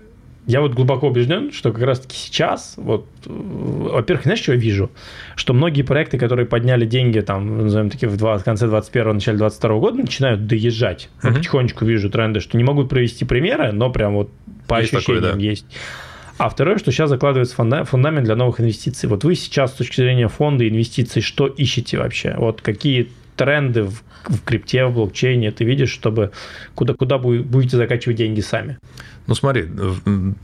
[0.49, 4.91] я вот глубоко убежден, что как раз-таки сейчас, вот, во-первых, знаешь, что я вижу?
[5.36, 9.36] Что многие проекты, которые подняли деньги, там, назовем такие, в, 20, в конце 21-го, начале
[9.36, 11.11] 22 года, начинают доезжать.
[11.22, 11.34] Uh-huh.
[11.34, 14.30] Потихонечку вижу тренды, что не могу провести примеры, но прям вот
[14.66, 15.45] по есть ощущениям такое, да.
[15.45, 15.66] есть.
[16.39, 19.09] А второе, что сейчас закладывается фундамент для новых инвестиций.
[19.09, 22.34] Вот вы сейчас с точки зрения фонда инвестиций что ищете вообще?
[22.39, 26.30] Вот какие тренды в, в крипте, в блокчейне ты видишь, чтобы
[26.76, 28.78] куда, куда будете закачивать деньги сами?
[29.26, 29.66] Ну смотри,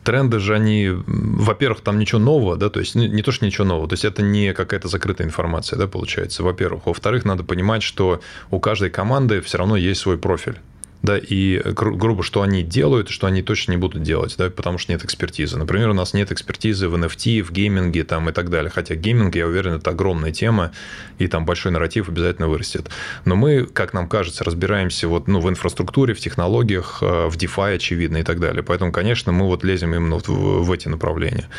[0.03, 3.89] тренды же они, во-первых, там ничего нового, да, то есть не то, что ничего нового,
[3.89, 6.87] то есть это не какая-то закрытая информация, да, получается, во-первых.
[6.87, 8.21] Во-вторых, надо понимать, что
[8.51, 10.57] у каждой команды все равно есть свой профиль
[11.05, 14.79] да, и гру- грубо, что они делают, что они точно не будут делать, да, потому
[14.79, 15.59] что нет экспертизы.
[15.59, 18.71] Например, у нас нет экспертизы в NFT, в гейминге там и так далее.
[18.71, 20.73] Хотя гейминг, я уверен, это огромная тема,
[21.19, 22.89] и там большой нарратив обязательно вырастет.
[23.27, 27.75] Но мы, как нам кажется, разбираемся вот, ну, в инфраструктуре, в технологиях, э, в DeFi,
[27.75, 28.63] очевидно, и так далее.
[28.63, 31.51] Поэтому, конечно, мы вот лезем именно в, в эти направления.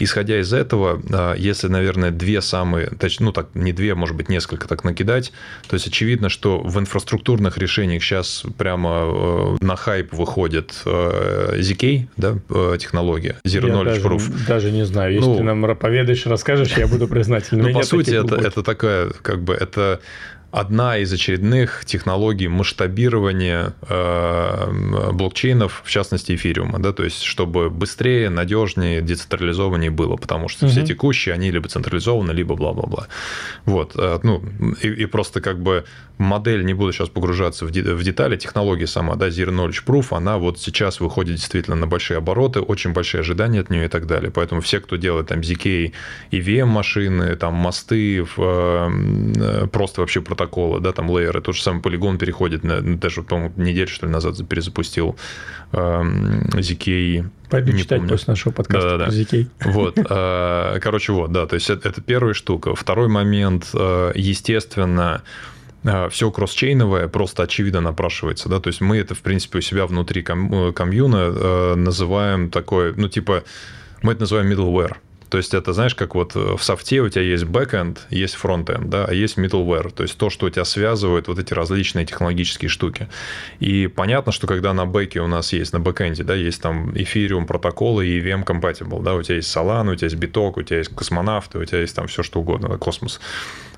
[0.00, 4.28] Исходя из этого, э, если, наверное, две самые, точнее, ну, так, не две, может быть,
[4.28, 5.32] несколько так накидать,
[5.68, 12.36] то есть очевидно, что в инфраструктурных решениях сейчас прямо э, на хайп выходит ZK, да,
[12.78, 14.46] технология, Zero я Knowledge даже, Proof.
[14.46, 17.62] Даже не знаю, если ну, ты нам поведаешь, расскажешь, я буду признателен.
[17.62, 20.00] Ну, по сути, это, это такая, как бы, это
[20.50, 28.30] одна из очередных технологий масштабирования э, блокчейнов, в частности эфириума, да, то есть чтобы быстрее,
[28.30, 30.72] надежнее, децентрализованнее было, потому что угу.
[30.72, 33.08] все текущие, они либо централизованы, либо бла-бла-бла.
[33.66, 34.42] Вот, э, ну,
[34.82, 35.84] и, и просто как бы
[36.18, 40.38] модель, не буду сейчас погружаться в, в детали, технология сама, да, Zero Knowledge Proof, она
[40.38, 44.30] вот сейчас выходит действительно на большие обороты, очень большие ожидания от нее и так далее.
[44.30, 45.92] Поэтому все, кто делает там ZK
[46.30, 52.18] и VM-машины, там мосты, э, просто вообще протоколы, да, там лейеры, тот же самый полигон
[52.18, 55.16] переходит, на, даже, по-моему, неделю, что ли, назад перезапустил
[55.72, 58.12] э, ZK Пойду не читать помню.
[58.12, 59.46] после нашего подкаста да, да, ZK.
[59.64, 62.74] Вот, э, короче, вот, да, то есть это, это первая штука.
[62.74, 65.22] Второй момент, э, естественно,
[66.10, 70.22] все кроссчейновое просто очевидно напрашивается, да, то есть мы это, в принципе, у себя внутри
[70.22, 73.44] ком- комьюнити э, называем такое, ну, типа,
[74.02, 74.96] мы это называем middleware,
[75.28, 79.04] то есть это, знаешь, как вот в софте у тебя есть бэкэнд, есть фронтенд, да,
[79.04, 83.08] а есть middleware, то есть то, что у тебя связывает вот эти различные технологические штуки.
[83.60, 87.46] И понятно, что когда на бэке у нас есть, на бэкэнде, да, есть там Ethereum
[87.46, 90.78] протоколы и EVM compatible, да, у тебя есть Solana, у тебя есть биток, у тебя
[90.78, 93.20] есть космонавты, у тебя есть там все что угодно, да, космос.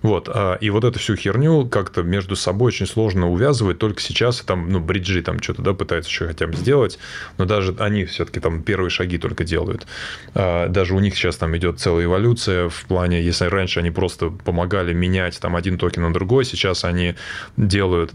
[0.03, 0.29] Вот.
[0.33, 3.79] А, и вот эту всю херню как-то между собой очень сложно увязывать.
[3.79, 6.99] Только сейчас там, ну, бриджи там что-то, да, пытаются еще хотя бы сделать.
[7.39, 9.87] Но даже они все-таки там первые шаги только делают.
[10.35, 14.31] А, даже у них сейчас там идет целая эволюция в плане, если раньше они просто
[14.31, 17.15] помогали менять там один токен на другой, сейчас они
[17.57, 18.13] делают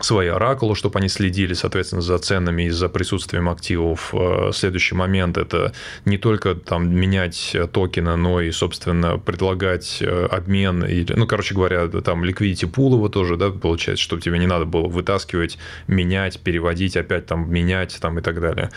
[0.00, 4.14] свои оракулы, чтобы они следили, соответственно, за ценами и за присутствием активов.
[4.14, 5.72] Э, следующий момент– это
[6.04, 11.86] не только там менять токены, но и, собственно, предлагать э, обмен, или, ну, короче говоря,
[11.88, 17.26] там pool его тоже, да, получается, чтобы тебе не надо было вытаскивать, менять, переводить, опять
[17.26, 18.70] там менять там и так далее.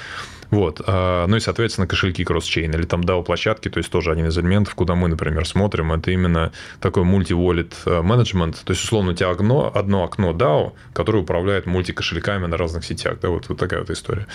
[0.54, 0.82] Вот.
[0.86, 4.76] А, ну и, соответственно, кошельки кросс-чейн или там DAO-площадки, то есть тоже один из элементов,
[4.76, 8.62] куда мы, например, смотрим, это именно такой multi-wallet э, менеджмент.
[8.64, 13.20] То есть, условно, у тебя окно, одно окно DAO, которое управляет мультикошельками на разных сетях.
[13.20, 14.28] Да, вот, вот такая вот история.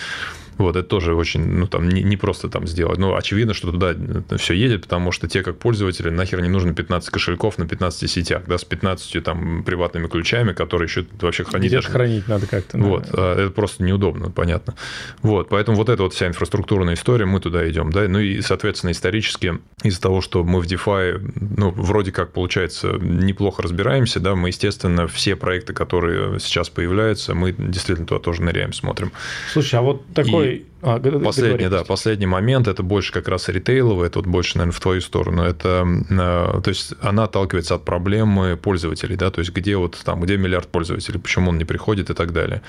[0.59, 2.99] Вот, это тоже очень, ну, там, не, не просто там сделать.
[2.99, 3.95] Но очевидно, что туда
[4.37, 8.43] все едет, потому что те, как пользователи, нахер не нужно 15 кошельков на 15 сетях,
[8.45, 11.71] да, с 15 там приватными ключами, которые еще вообще хранить.
[11.71, 12.77] Где-то хранить надо как-то.
[12.77, 14.75] Вот, а, это просто неудобно, понятно.
[15.21, 18.91] Вот, поэтому вот это вот вся инфраструктурная история, мы туда идем, да, ну и, соответственно,
[18.91, 24.49] исторически из-за того, что мы в DeFi, ну, вроде как, получается, неплохо разбираемся, да, мы,
[24.49, 29.11] естественно, все проекты, которые сейчас появляются, мы действительно туда тоже ныряем, смотрим.
[29.51, 34.07] Слушай, а вот такой и а, последний, да, последний момент, это больше как раз ритейловый,
[34.07, 35.43] это вот больше, наверное, в твою сторону.
[35.43, 40.21] Это, э, то есть, она отталкивается от проблемы пользователей, да, то есть, где вот там,
[40.21, 42.61] где миллиард пользователей, почему он не приходит и так далее.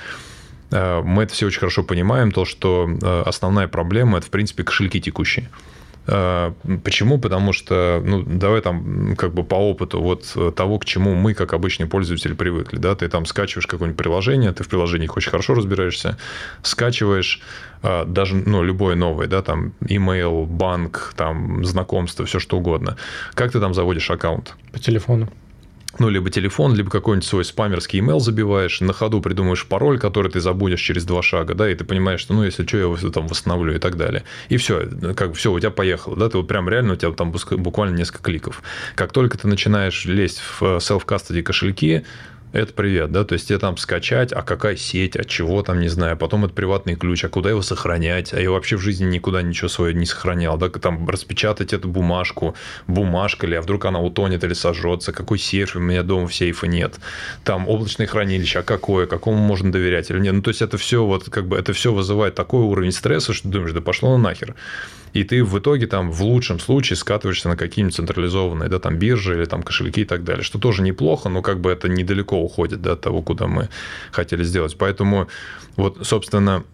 [0.71, 4.65] Э, мы это все очень хорошо понимаем, то, что э, основная проблема– это, в принципе,
[4.65, 5.49] кошельки текущие.
[6.07, 7.19] А, почему?
[7.19, 11.53] Потому что, ну, давай там как бы по опыту вот того, к чему мы, как
[11.53, 16.17] обычные пользователи, привыкли, да, ты там скачиваешь какое-нибудь приложение, ты в приложениях очень хорошо разбираешься,
[16.63, 17.43] скачиваешь
[18.07, 22.97] даже, ну, любое новое, да, там, email, банк, там, знакомство, все что угодно.
[23.35, 24.57] Как ты там заводишь аккаунт?
[24.73, 25.29] По телефону
[25.99, 30.41] ну, либо телефон, либо какой-нибудь свой спамерский email забиваешь, на ходу придумаешь пароль, который ты
[30.41, 33.27] забудешь через два шага, да, и ты понимаешь, что, ну, если что, я его там
[33.27, 34.25] восстановлю и так далее.
[34.49, 37.33] И все, как все, у тебя поехало, да, ты вот прям реально, у тебя там
[37.33, 38.63] буквально несколько кликов.
[38.95, 42.05] Как только ты начинаешь лезть в self-custody кошельки,
[42.53, 45.89] это привет, да, то есть тебе там скачать, а какая сеть, от чего там, не
[45.89, 49.43] знаю, потом это приватный ключ, а куда его сохранять, а я вообще в жизни никуда
[49.43, 54.43] ничего свое не сохранял, да, там распечатать эту бумажку, бумажка ли, а вдруг она утонет
[54.43, 56.97] или сожжется, какой сейф, у меня дома сейфа нет,
[57.45, 61.05] там облачное хранилище, а какое, какому можно доверять или нет, ну, то есть это все
[61.05, 64.57] вот, как бы, это все вызывает такой уровень стресса, что думаешь, да пошло на нахер
[65.13, 69.35] и ты в итоге там в лучшем случае скатываешься на какие-нибудь централизованные, да, там биржи
[69.35, 72.83] или там кошельки и так далее, что тоже неплохо, но как бы это недалеко уходит,
[72.83, 73.69] да, от того, куда мы
[74.13, 74.77] хотели сделать.
[74.79, 75.29] Поэтому
[75.77, 76.65] вот, собственно,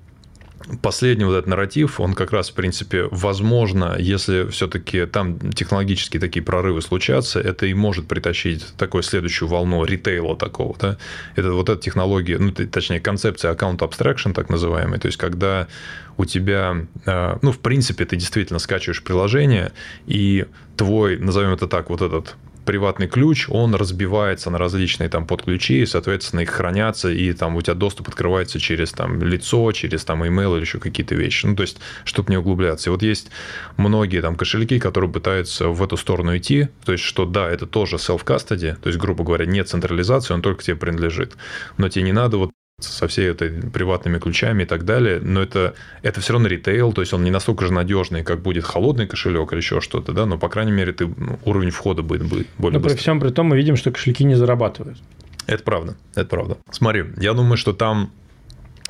[0.82, 6.42] последний вот этот нарратив, он как раз, в принципе, возможно, если все-таки там технологические такие
[6.42, 10.96] прорывы случатся, это и может притащить такую следующую волну ритейла такого, да.
[11.36, 15.68] Это вот эта технология, ну, точнее, концепция аккаунт abstraction, так называемый, то есть, когда
[16.16, 19.72] у тебя, э, ну, в принципе, ты действительно скачиваешь приложение,
[20.06, 20.46] и
[20.76, 22.36] твой, назовем это так, вот этот
[22.66, 27.62] приватный ключ, он разбивается на различные там подключи, и, соответственно, их хранятся, и там у
[27.62, 31.46] тебя доступ открывается через там лицо, через там email или еще какие-то вещи.
[31.46, 32.90] Ну, то есть, чтобы не углубляться.
[32.90, 33.30] И вот есть
[33.76, 37.96] многие там кошельки, которые пытаются в эту сторону идти, то есть, что да, это тоже
[37.96, 41.36] self-custody, то есть, грубо говоря, нет централизации, он только тебе принадлежит.
[41.78, 45.74] Но тебе не надо вот со всей этой приватными ключами и так далее, но это,
[46.02, 49.50] это все равно ритейл, то есть он не настолько же надежный, как будет холодный кошелек
[49.52, 52.78] или еще что-то, да, но, по крайней мере, ты, ну, уровень входа будет, будет более
[52.78, 54.98] Но при всем при том мы видим, что кошельки не зарабатывают.
[55.46, 56.58] Это правда, это правда.
[56.70, 58.10] Смотри, я думаю, что там,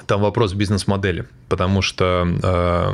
[0.07, 2.93] там вопрос бизнес-модели, потому что э,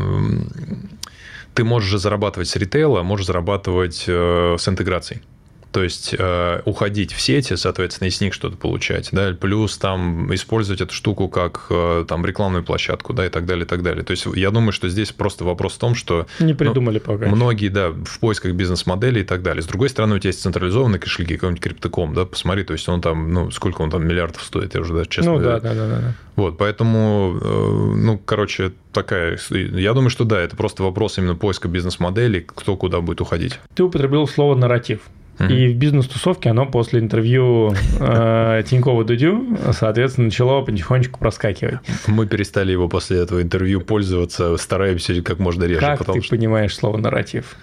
[1.55, 5.23] ты можешь же зарабатывать с ритейла, можешь зарабатывать э, с интеграцией.
[5.73, 10.83] То есть э, уходить в сети, соответственно, из них что-то получать, да, плюс там использовать
[10.83, 14.05] эту штуку как э, там рекламную площадку, да, и так далее, и так далее.
[14.05, 17.27] То есть я думаю, что здесь просто вопрос в том, что не придумали ну, пока.
[17.27, 19.63] Многие, да, в поисках бизнес-модели и так далее.
[19.63, 23.01] С другой стороны, у тебя есть централизованные кошельки, какой-нибудь криптоком, да, посмотри, то есть он
[23.01, 25.33] там, ну, сколько он там миллиардов стоит, я уже, да, честно.
[25.33, 26.15] Ну да, да, да, да.
[26.37, 29.39] Вот, поэтому, э, ну, короче, такая.
[29.51, 33.59] Я думаю, что да, это просто вопрос именно поиска бизнес-модели, кто куда будет уходить.
[33.75, 35.01] Ты употребил слово нарратив.
[35.39, 41.79] И в бизнес-тусовке оно после интервью э, Тинькова Дудю, соответственно, начало потихонечку проскакивать.
[42.07, 45.81] Мы перестали его после этого интервью пользоваться, стараемся как можно реже.
[45.81, 46.37] Как ты что...
[46.37, 47.57] понимаешь слово нарратив?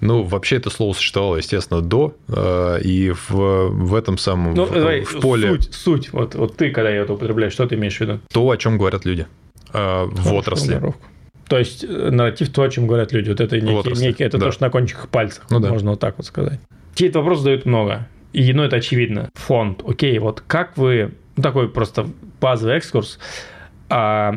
[0.00, 4.72] Ну, вообще это слово существовало, естественно, до, э, и в, в этом самом ну, в,
[4.72, 5.48] давай, в поле...
[5.48, 6.12] Суть, суть.
[6.12, 8.20] Вот, вот ты, когда это употребляешь, что ты имеешь в виду?
[8.32, 9.26] То, о чем говорят люди
[9.72, 10.72] э, в отрасли.
[10.72, 11.08] Формулировку.
[11.48, 13.30] То есть э, нарратив то, о чем говорят люди.
[13.30, 14.46] Вот это некий, некий это да.
[14.46, 15.70] то, что на кончиках пальцев, ну, да.
[15.70, 16.60] можно вот так вот сказать.
[16.94, 18.08] Тебе этот вопрос задают много.
[18.32, 19.30] И, ну, это очевидно.
[19.34, 19.82] Фонд.
[19.86, 21.14] Окей, вот как вы...
[21.36, 22.06] Ну, такой просто
[22.40, 23.18] базовый экскурс.
[23.88, 24.34] А,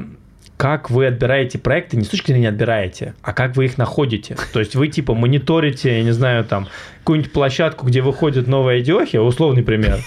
[0.57, 4.35] как вы отбираете проекты, не с точки зрения отбираете, а как вы их находите.
[4.53, 6.67] То есть вы типа мониторите, я не знаю, там,
[6.99, 9.99] какую-нибудь площадку, где выходит новая идиохи, условный пример,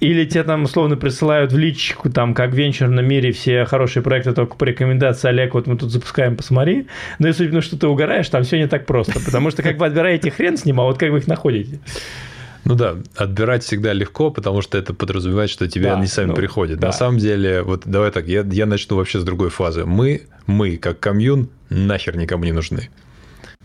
[0.00, 4.32] или тебе там условно присылают в личку, там, как в венчурном мире все хорошие проекты
[4.32, 6.86] только по рекомендации, Олег, вот мы тут запускаем, посмотри.
[7.18, 9.86] Но если потому что ты угораешь, там все не так просто, потому что как вы
[9.86, 11.78] отбираете хрен с ним, а вот как вы их находите.
[12.64, 16.34] Ну да, отбирать всегда легко, потому что это подразумевает, что тебе да, они сами ну,
[16.34, 16.78] приходят.
[16.78, 16.88] Да.
[16.88, 19.84] На самом деле, вот давай так, я, я начну вообще с другой фазы.
[19.84, 22.90] Мы, мы как комьюн, нахер никому не нужны.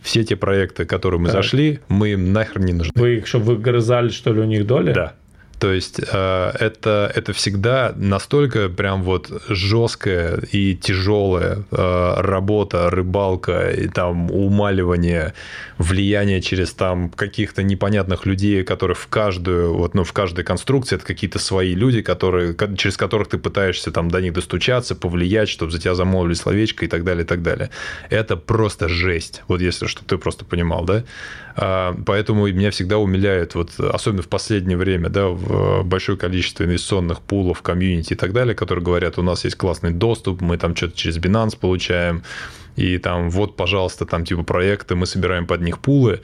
[0.02, 1.38] Все те проекты, которые мы так.
[1.38, 2.94] зашли, мы им нахер не нужны.
[2.96, 4.94] Вы их, чтобы вы грызали, что ли, у них доли?
[4.94, 5.14] Да.
[5.60, 13.70] То есть э, это, это всегда настолько прям вот жесткая и тяжелая э, работа, рыбалка
[13.70, 15.34] и там умаливание,
[15.78, 21.06] влияние через там каких-то непонятных людей, которые в каждую, вот, ну, в каждой конструкции это
[21.06, 25.80] какие-то свои люди, которые, через которых ты пытаешься там до них достучаться, повлиять, чтобы за
[25.80, 27.70] тебя замолвили словечко и так далее, и так далее.
[28.10, 29.44] Это просто жесть.
[29.50, 31.04] Вот если что, ты просто понимал, да?
[31.56, 35.28] А, поэтому меня всегда умиляет, вот, особенно в последнее время, да,
[35.84, 40.42] большое количество инвестиционных пулов, комьюнити и так далее, которые говорят, у нас есть классный доступ,
[40.42, 42.24] мы там что-то через Binance получаем,
[42.76, 46.22] и там вот, пожалуйста, там типа проекты, мы собираем под них пулы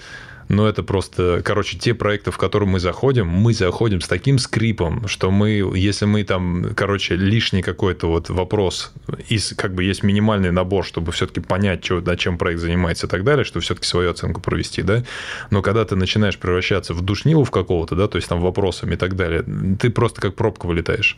[0.48, 5.08] но это просто, короче, те проекты, в которые мы заходим, мы заходим с таким скрипом,
[5.08, 8.93] что мы, если мы там, короче, лишний какой-то вот вопрос,
[9.30, 13.10] из, как бы есть минимальный набор, чтобы все-таки понять, что, над чем проект занимается и
[13.10, 15.04] так далее, чтобы все-таки свою оценку провести, да,
[15.50, 18.98] но когда ты начинаешь превращаться в душнилу в какого-то, да, то есть там вопросами и
[18.98, 19.43] так далее,
[19.80, 21.18] ты просто как пробка вылетаешь.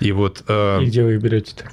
[0.00, 0.42] И вот...
[0.48, 1.68] Э, и где вы берете-то?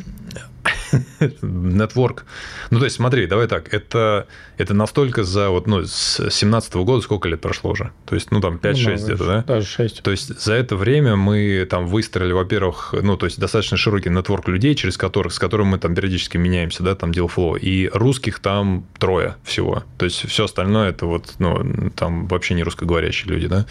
[1.41, 2.25] Нетворк.
[2.69, 7.01] Ну, то есть, смотри, давай так, это, это настолько за вот, ну, с 17 года
[7.01, 7.91] сколько лет прошло уже?
[8.05, 9.43] То есть, ну, там 5-6 ну, где-то, да?
[9.43, 10.03] Даже 6.
[10.03, 14.47] То есть, за это время мы там выстроили, во-первых, ну, то есть, достаточно широкий нетворк
[14.47, 18.85] людей, через которых, с которыми мы там периодически меняемся, да, там Dealflow, и русских там
[18.97, 19.83] трое всего.
[19.97, 23.65] То есть, все остальное это вот, ну, там вообще не русскоговорящие люди, да.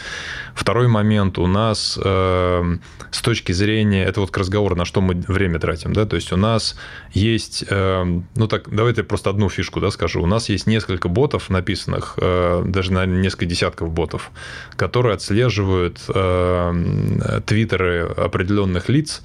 [0.55, 2.76] Второй момент у нас э,
[3.11, 6.32] с точки зрения, это вот к разговору, на что мы время тратим, да, то есть,
[6.32, 6.76] у нас
[7.12, 10.22] есть, эм, ну так, давайте просто одну фишку да, скажу.
[10.22, 14.30] У нас есть несколько ботов написанных, э, даже на несколько десятков ботов,
[14.76, 19.22] которые отслеживают эм, твиттеры определенных лиц,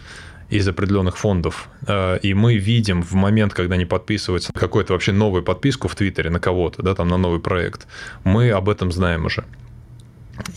[0.54, 1.68] из определенных фондов.
[1.88, 6.30] Э, и мы видим в момент, когда они подписываются какую-то вообще новую подписку в Твиттере
[6.30, 7.88] на кого-то, да, там на новый проект,
[8.24, 9.44] мы об этом знаем уже.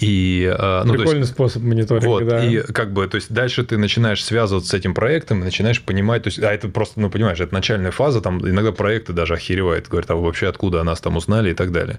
[0.00, 2.44] И, э, ну, Прикольный есть, способ мониторинга, вот, да.
[2.44, 6.22] И как бы, то есть дальше ты начинаешь связываться с этим проектом и начинаешь понимать,
[6.22, 9.88] то есть, а это просто, ну, понимаешь, это начальная фаза, там иногда проекты даже охеревают,
[9.88, 11.98] говорят, а вообще откуда нас там узнали и так далее.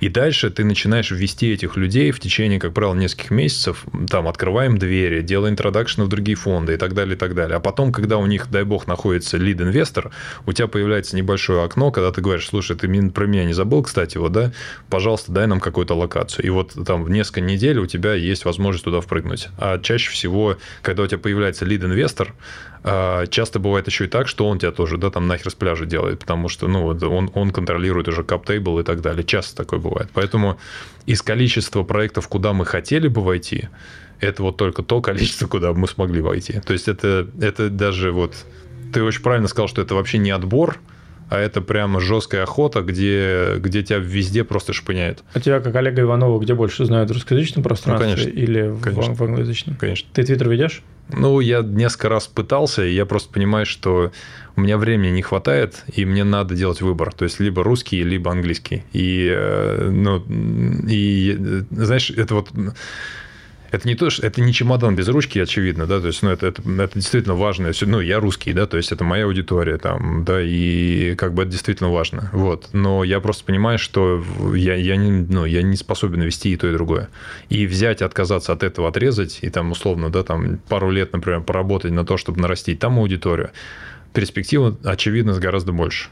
[0.00, 4.78] И дальше ты начинаешь ввести этих людей в течение, как правило, нескольких месяцев, там, открываем
[4.78, 7.56] двери, делаем интродакшн в другие фонды и так далее, и так далее.
[7.56, 10.10] А потом, когда у них, дай бог, находится лид-инвестор,
[10.46, 14.16] у тебя появляется небольшое окно, когда ты говоришь, слушай, ты про меня не забыл, кстати,
[14.16, 14.52] вот, да,
[14.88, 16.46] пожалуйста, дай нам какую-то локацию.
[16.46, 19.48] И вот там несколько недель у тебя есть возможность туда впрыгнуть.
[19.58, 22.34] А чаще всего, когда у тебя появляется лид-инвестор,
[22.82, 25.84] а, часто бывает еще и так, что он тебя тоже, да, там нахер с пляжа
[25.84, 29.24] делает, потому что, ну, он, он контролирует уже каптейбл и так далее.
[29.24, 30.08] Часто такое бывает.
[30.14, 30.58] Поэтому
[31.06, 33.68] из количества проектов, куда мы хотели бы войти,
[34.20, 36.60] это вот только то количество, куда мы смогли войти.
[36.60, 38.34] То есть это, это даже вот...
[38.92, 40.78] Ты очень правильно сказал, что это вообще не отбор,
[41.30, 45.22] а это прямо жесткая охота, где, где тебя везде просто шпыняют.
[45.32, 49.14] А тебя, как Олега Иванова, где больше знают, в русскоязычном пространстве ну, конечно, или конечно.
[49.14, 49.76] В, в англоязычном?
[49.76, 50.08] Конечно.
[50.12, 50.82] Ты Твиттер ведешь?
[51.12, 54.10] Ну, я несколько раз пытался, и я просто понимаю, что
[54.56, 57.14] у меня времени не хватает, и мне надо делать выбор.
[57.14, 58.82] То есть, либо русский, либо английский.
[58.92, 60.24] И, э, ну,
[60.88, 62.50] и знаешь, это вот
[63.70, 66.48] это не то, что это не чемодан без ручки, очевидно, да, то есть, ну, это,
[66.48, 67.72] это, это действительно важно.
[67.82, 71.52] Ну, я русский, да, то есть это моя аудитория там, да, и как бы это
[71.52, 72.70] действительно важно, вот.
[72.72, 76.68] Но я просто понимаю, что я, я, не, ну, я не способен вести и то,
[76.68, 77.08] и другое.
[77.48, 81.92] И взять, отказаться от этого, отрезать, и там, условно, да, там пару лет, например, поработать
[81.92, 83.50] на то, чтобы нарастить там аудиторию,
[84.12, 86.08] перспектива, очевидно, гораздо больше.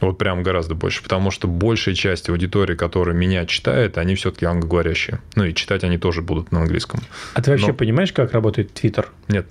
[0.00, 5.20] Вот прям гораздо больше, потому что большая часть аудитории, которая меня читает, они все-таки англоговорящие.
[5.34, 7.00] Ну и читать они тоже будут на английском.
[7.34, 7.74] А ты вообще Но...
[7.74, 9.08] понимаешь, как работает Твиттер?
[9.28, 9.46] Нет.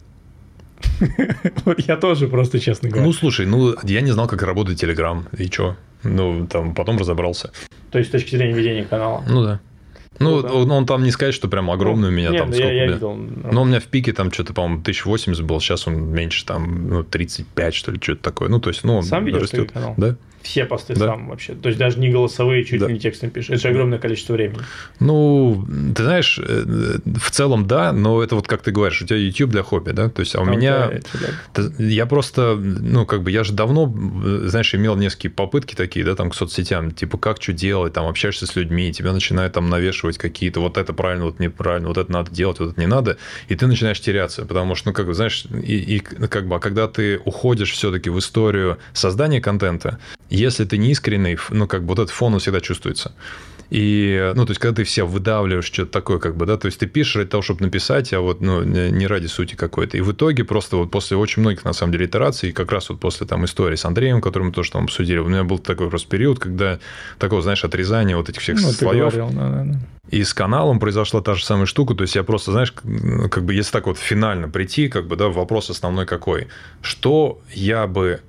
[1.65, 3.05] Вот я тоже просто, честно говоря.
[3.05, 5.75] Ну, слушай, ну, я не знал, как работает Телеграм, и что?
[6.03, 7.51] Ну, там, потом разобрался.
[7.91, 9.23] То есть, с точки зрения ведения канала?
[9.27, 9.59] Ну, да.
[10.19, 10.53] Ну, да.
[10.53, 12.71] он там не сказать, что прям огромный ну, у меня нет, там сколько.
[12.71, 13.15] Я, я видел.
[13.15, 17.03] Но у меня в пике там что-то, по-моему, 1080 был, сейчас он меньше, там, ну,
[17.03, 18.47] 35, что ли, что-то такое.
[18.47, 19.71] Ну, то есть, ну, Сам видел растет.
[19.71, 19.95] канал?
[19.97, 20.15] Да
[20.45, 21.07] все посты да.
[21.07, 21.55] сам вообще.
[21.55, 22.87] То есть даже не голосовые, чуть да.
[22.87, 23.49] ли не текстом пишешь.
[23.49, 24.59] Это же огромное количество времени.
[24.99, 25.65] Ну,
[25.95, 29.49] ты знаешь, э, в целом да, но это вот как ты говоришь, у тебя YouTube
[29.49, 30.09] для хобби, да?
[30.09, 30.91] То есть, а у а меня...
[31.57, 33.91] У я просто, ну, как бы, я же давно,
[34.45, 38.45] знаешь, имел несколько попытки такие, да, там, к соцсетям, типа, как что делать, там, общаешься
[38.45, 42.31] с людьми, тебя начинают там навешивать какие-то, вот это правильно, вот неправильно, вот это надо
[42.31, 43.17] делать, вот это не надо,
[43.47, 46.59] и ты начинаешь теряться, потому что, ну, как бы, знаешь, и, и как бы, а
[46.59, 49.99] когда ты уходишь все-таки в историю создания контента,
[50.29, 53.13] если ты не искренний, ну, как бы вот этот фон он всегда чувствуется.
[53.71, 56.79] И, ну, то есть, когда ты все выдавливаешь что-то такое, как бы, да, то есть,
[56.79, 59.97] ты пишешь ради того, чтобы написать, а вот, ну, не ради сути какой-то.
[59.97, 62.99] И в итоге просто вот после очень многих, на самом деле, итераций, как раз вот
[62.99, 66.07] после там истории с Андреем, которую мы тоже там обсудили, у меня был такой просто
[66.09, 66.79] период, когда
[67.17, 69.13] такого, знаешь, отрезания вот этих всех ну, слоев.
[69.13, 69.79] Говорил, да, да, да.
[70.11, 73.55] И с каналом произошла та же самая штука, то есть, я просто, знаешь, как бы,
[73.55, 76.49] если так вот финально прийти, как бы, да, вопрос основной какой.
[76.81, 78.21] Что я бы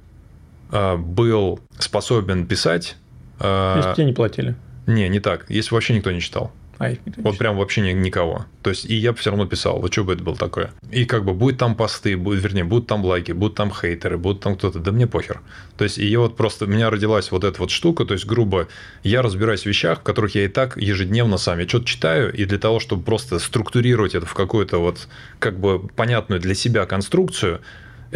[0.70, 2.96] был способен писать...
[3.38, 4.54] А, Если тебе не платили.
[4.86, 5.46] Не, не так.
[5.48, 6.52] Если вообще никто не читал.
[6.78, 8.44] А, вот прям вообще ни, никого.
[8.62, 10.72] То есть, и я все равно писал, вот что бы это было такое.
[10.90, 14.42] И как бы будет там посты, будет, вернее, будут там лайки, будут там хейтеры, будут
[14.42, 15.40] там кто-то, да мне похер.
[15.78, 18.68] То есть, и вот просто у меня родилась вот эта вот штука, то есть, грубо,
[19.02, 22.44] я разбираюсь в вещах, в которых я и так ежедневно сам, я что-то читаю, и
[22.44, 25.08] для того, чтобы просто структурировать это в какую-то вот,
[25.38, 27.60] как бы, понятную для себя конструкцию,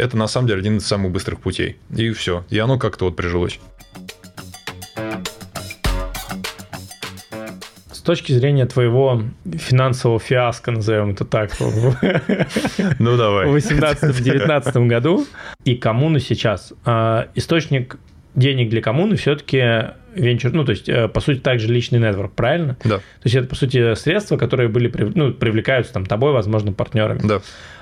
[0.01, 1.77] это на самом деле один из самых быстрых путей.
[1.95, 2.43] И все.
[2.49, 3.59] И оно как-то вот прижилось.
[7.91, 13.45] С точки зрения твоего финансового фиаско, назовем это так, ну давай.
[13.45, 15.27] в 2018-2019 году
[15.65, 17.97] и коммуну сейчас, а, источник
[18.33, 22.75] денег для коммуны все-таки венчур, ну, то есть, э, по сути, также личный нетворк, правильно?
[22.83, 22.97] Да.
[22.97, 27.21] То есть, это, по сути, средства, которые были, ну, привлекаются там тобой, возможно, партнерами.
[27.23, 27.41] Да.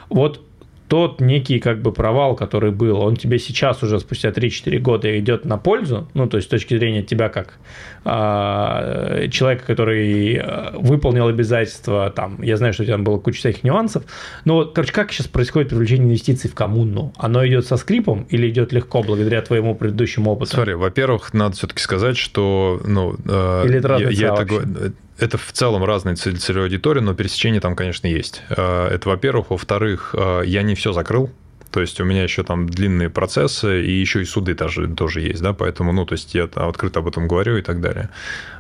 [0.10, 0.42] Вот
[0.90, 5.46] тот некий как бы провал, который был, он тебе сейчас уже спустя 3-4 года идет
[5.46, 7.60] на пользу, ну, то есть с точки зрения тебя как
[8.06, 13.64] э, человека, который а, выполнил обязательства, там, я знаю, что у тебя было куча всяких
[13.64, 14.04] нюансов,
[14.46, 17.14] но вот, короче, как сейчас происходит привлечение инвестиций в коммуну?
[17.18, 20.52] Оно идет со скрипом или идет легко благодаря твоему предыдущему опыту?
[20.52, 25.52] Смотри, во-первых, надо все-таки сказать, что, ну, э, или это я, я это, это в
[25.52, 28.42] целом разные целевые аудитории, но пересечения там, конечно, есть.
[28.50, 29.50] Э, это, во-первых.
[29.50, 31.30] Во-вторых, э, я не все закрыл.
[31.72, 35.42] То есть у меня еще там длинные процессы, и еще и суды тоже, тоже есть,
[35.42, 38.10] да, поэтому, ну, то есть я открыто об этом говорю и так далее.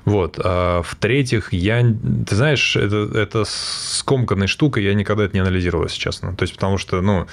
[0.05, 0.39] Вот.
[0.43, 5.99] А в-третьих, я, ты знаешь, это, это скомканная штука, я никогда это не анализировал, если
[5.99, 6.35] честно.
[6.35, 7.25] То есть потому что, ну,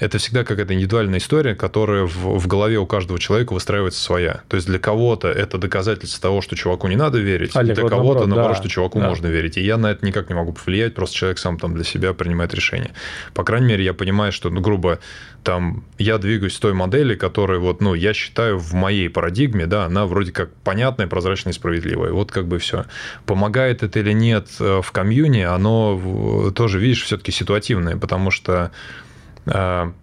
[0.00, 4.40] это всегда какая-то индивидуальная история, которая в, в голове у каждого человека выстраивается своя.
[4.48, 7.90] То есть для кого-то это доказательство того, что чуваку не надо верить, Олег, для вот
[7.90, 9.08] кого-то, наоборот, да, что чуваку да.
[9.08, 9.58] можно верить.
[9.58, 12.54] И я на это никак не могу повлиять, просто человек сам там для себя принимает
[12.54, 12.92] решение.
[13.34, 15.00] По крайней мере, я понимаю, что, ну, грубо,
[15.44, 19.84] там, я двигаюсь в той модели, которая, вот, ну, я считаю, в моей парадигме, да,
[19.84, 22.12] она вроде как понятная, прозрачная и справедливая.
[22.12, 22.86] Вот как бы все.
[23.26, 28.70] Помогает это или нет э, в комьюни, оно тоже, видишь, все-таки ситуативное, потому что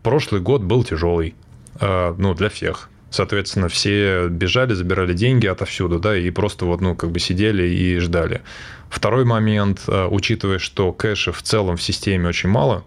[0.04, 1.36] прошлый год был тяжелый,
[1.80, 2.90] э, ну, для всех.
[3.10, 8.00] Соответственно, все бежали, забирали деньги отовсюду, да, и просто вот, ну, как бы сидели и
[8.00, 8.42] ждали.
[8.90, 12.84] Второй момент, э, учитывая, что кэша в целом в системе очень мало,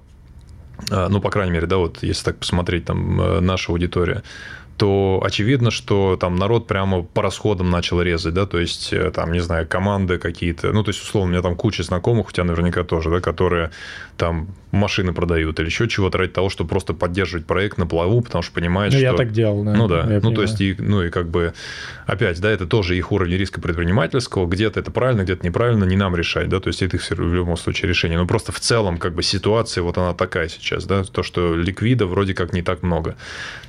[0.89, 4.23] ну, по крайней мере, да, вот если так посмотреть, там, наша аудитория,
[4.81, 9.31] то очевидно, что там народ прямо по расходам начал резать, да, то есть э, там,
[9.31, 12.45] не знаю, команды какие-то, ну, то есть, условно, у меня там куча знакомых, у тебя
[12.45, 13.73] наверняка тоже, да, которые
[14.17, 18.43] там машины продают или еще чего-то ради того, чтобы просто поддерживать проект на плаву, потому
[18.43, 19.07] что понимают, ну, что...
[19.07, 19.75] я так делал, да.
[19.75, 20.35] Ну, да, я ну, понимаю.
[20.37, 21.55] то есть, и, ну, и как бы,
[22.07, 26.15] опять, да, это тоже их уровень риска предпринимательского, где-то это правильно, где-то неправильно, не нам
[26.17, 29.15] решать, да, то есть, это их в любом случае решение, но просто в целом, как
[29.15, 33.17] бы, ситуация вот она такая сейчас, да, то, что ликвида вроде как не так много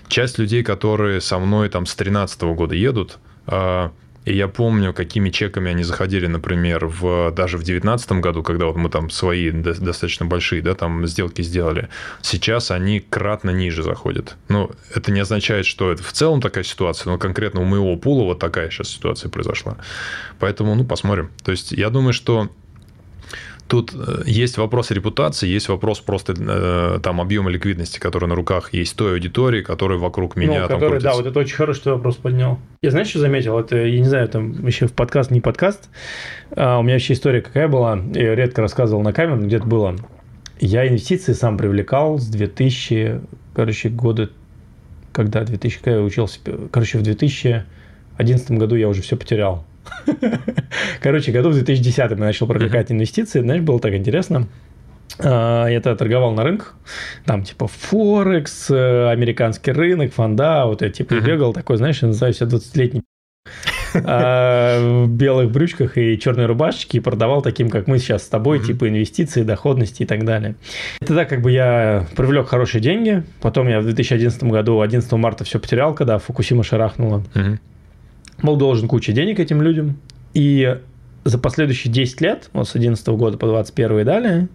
[0.08, 3.92] часть людей, которые со мной там с 2013 года едут, а,
[4.24, 8.76] и я помню, какими чеками они заходили, например, в, даже в 2019 году, когда вот
[8.76, 11.90] мы там свои достаточно большие да, там сделки сделали.
[12.22, 14.36] Сейчас они кратно ниже заходят.
[14.48, 18.26] Ну, это не означает, что это в целом такая ситуация, но конкретно у моего пула
[18.26, 19.78] вот такая сейчас ситуация произошла.
[20.40, 21.32] Поэтому, ну, посмотрим.
[21.44, 22.50] То есть, я думаю, что
[23.72, 28.74] Тут э, есть вопрос репутации, есть вопрос просто э, там объема ликвидности, который на руках
[28.74, 31.08] есть той аудитории, которая вокруг меня ну, который, крутится.
[31.08, 32.60] Да, вот это очень хороший вопрос поднял.
[32.82, 33.58] Я знаешь, что заметил?
[33.58, 35.88] Это, я не знаю, там еще в подкаст, не подкаст.
[36.54, 39.96] А, у меня вообще история какая была, я редко рассказывал на камеру, где-то было.
[40.60, 43.22] Я инвестиции сам привлекал с 2000,
[43.56, 44.32] короче, года,
[45.14, 46.40] когда 2000, когда я учился,
[46.74, 49.66] короче, в 2011 году я уже все потерял.
[51.02, 53.42] Короче, году в 2010 я начал привлекать инвестиции.
[53.42, 54.48] Знаешь, было так интересно.
[55.20, 56.76] А, я тогда торговал на рынках,
[57.26, 61.26] там типа Форекс, э, американский рынок, фонда, вот я типа uh-huh.
[61.26, 63.04] бегал такой, знаешь, я называю себя 20-летний
[63.94, 68.60] а, в белых брючках и черной рубашечке и продавал таким, как мы сейчас с тобой,
[68.60, 68.66] mm-hmm.
[68.66, 70.56] типа инвестиции, доходности и так далее.
[71.02, 75.44] И тогда как бы я привлек хорошие деньги, потом я в 2011 году, 11 марта
[75.44, 77.24] все потерял, когда Фукусима шарахнула.
[77.34, 77.58] Mm-hmm
[78.42, 79.98] был должен кучу денег этим людям.
[80.34, 80.78] И
[81.24, 84.48] за последующие 10 лет, вот с 11 года по 21 и далее,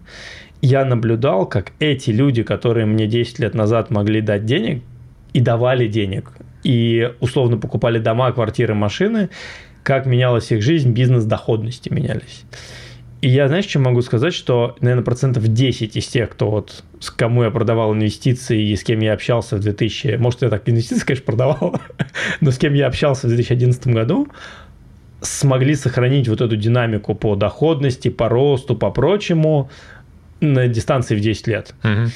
[0.61, 4.83] я наблюдал, как эти люди, которые мне 10 лет назад могли дать денег,
[5.33, 6.31] и давали денег,
[6.63, 9.29] и условно покупали дома, квартиры, машины,
[9.83, 12.43] как менялась их жизнь, бизнес-доходности менялись.
[13.21, 17.09] И я, знаешь, что могу сказать, что, наверное, процентов 10 из тех, кто вот, с
[17.09, 20.17] кому я продавал инвестиции и с кем я общался в 2000...
[20.17, 21.81] Может, я так инвестиции, конечно, продавал,
[22.41, 24.27] но с кем я общался в 2011 году,
[25.21, 29.69] смогли сохранить вот эту динамику по доходности, по росту, по прочему
[30.39, 31.73] на дистанции в 10 лет.
[31.83, 32.11] Угу.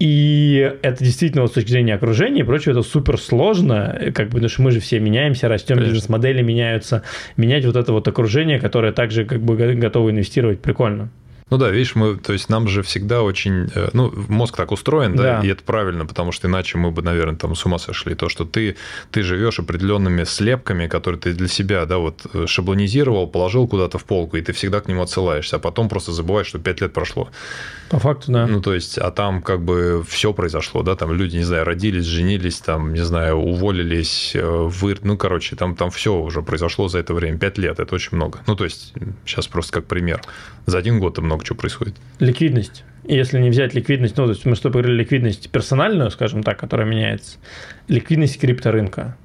[0.00, 4.32] И это действительно вот с точки зрения окружения и прочего, это супер сложно, как бы,
[4.32, 7.02] потому что мы же все меняемся, растем, бизнес-модели меняются.
[7.36, 11.10] Менять вот это вот окружение, которое также как бы готово инвестировать, прикольно.
[11.50, 15.16] Ну да, видишь, мы, то есть нам же всегда очень, э, ну, мозг так устроен,
[15.16, 18.14] да, да, и это правильно, потому что иначе мы бы, наверное, там с ума сошли.
[18.14, 18.76] То, что ты,
[19.10, 24.04] ты живешь определенными слепками, которые ты для себя, да, вот э, шаблонизировал, положил куда-то в
[24.04, 27.28] полку, и ты всегда к нему отсылаешься, а потом просто забываешь, что 5 лет прошло.
[27.90, 28.46] По факту, да.
[28.46, 32.04] Ну, то есть, а там как бы все произошло, да, там люди, не знаю, родились,
[32.04, 37.00] женились, там, не знаю, уволились, э, вы, ну, короче, там, там все уже произошло за
[37.00, 37.38] это время.
[37.38, 38.38] 5 лет, это очень много.
[38.46, 38.94] Ну, то есть,
[39.26, 40.22] сейчас просто как пример.
[40.66, 41.94] За один год много много чего происходит.
[42.18, 42.84] Ликвидность.
[43.04, 46.86] Если не взять ликвидность, ну, то есть мы что говорили, ликвидность персональную, скажем так, которая
[46.86, 47.38] меняется,
[47.88, 49.16] ликвидность крипторынка.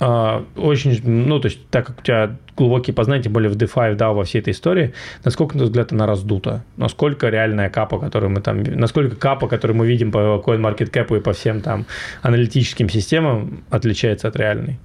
[0.00, 3.94] А, очень, ну, то есть, так как у тебя глубокие познания, тем более в DeFi,
[3.94, 4.92] да, во всей этой истории,
[5.24, 6.64] насколько, на твой взгляд, она раздута?
[6.76, 8.62] Насколько реальная капа, которую мы там...
[8.62, 11.86] Насколько капа, которую мы видим по CoinMarketCap и по всем там
[12.22, 14.78] аналитическим системам, отличается от реальной?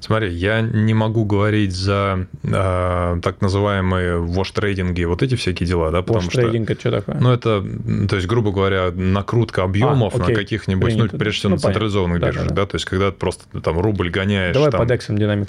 [0.00, 6.02] Смотри, я не могу говорить за э, так называемые вош-трейдинги, вот эти всякие дела, да,
[6.02, 6.40] потому что...
[6.40, 7.16] это что такое?
[7.20, 7.62] Ну, это,
[8.08, 12.20] то есть, грубо говоря, накрутка объемов а, на каких-нибудь, ну, прежде всего, ну, на централизованных
[12.20, 14.54] биржах, да, да, да, то есть, когда ты просто там рубль гоняешь.
[14.54, 14.80] Давай там...
[14.80, 15.48] по дексам динамик.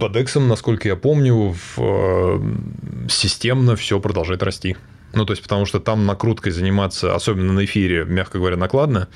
[0.00, 1.09] По дексам, насколько я помню,
[1.52, 2.40] в, э,
[3.08, 4.76] системно все продолжает расти.
[5.12, 9.08] Ну, то есть, потому что там накруткой заниматься, особенно на эфире, мягко говоря, накладно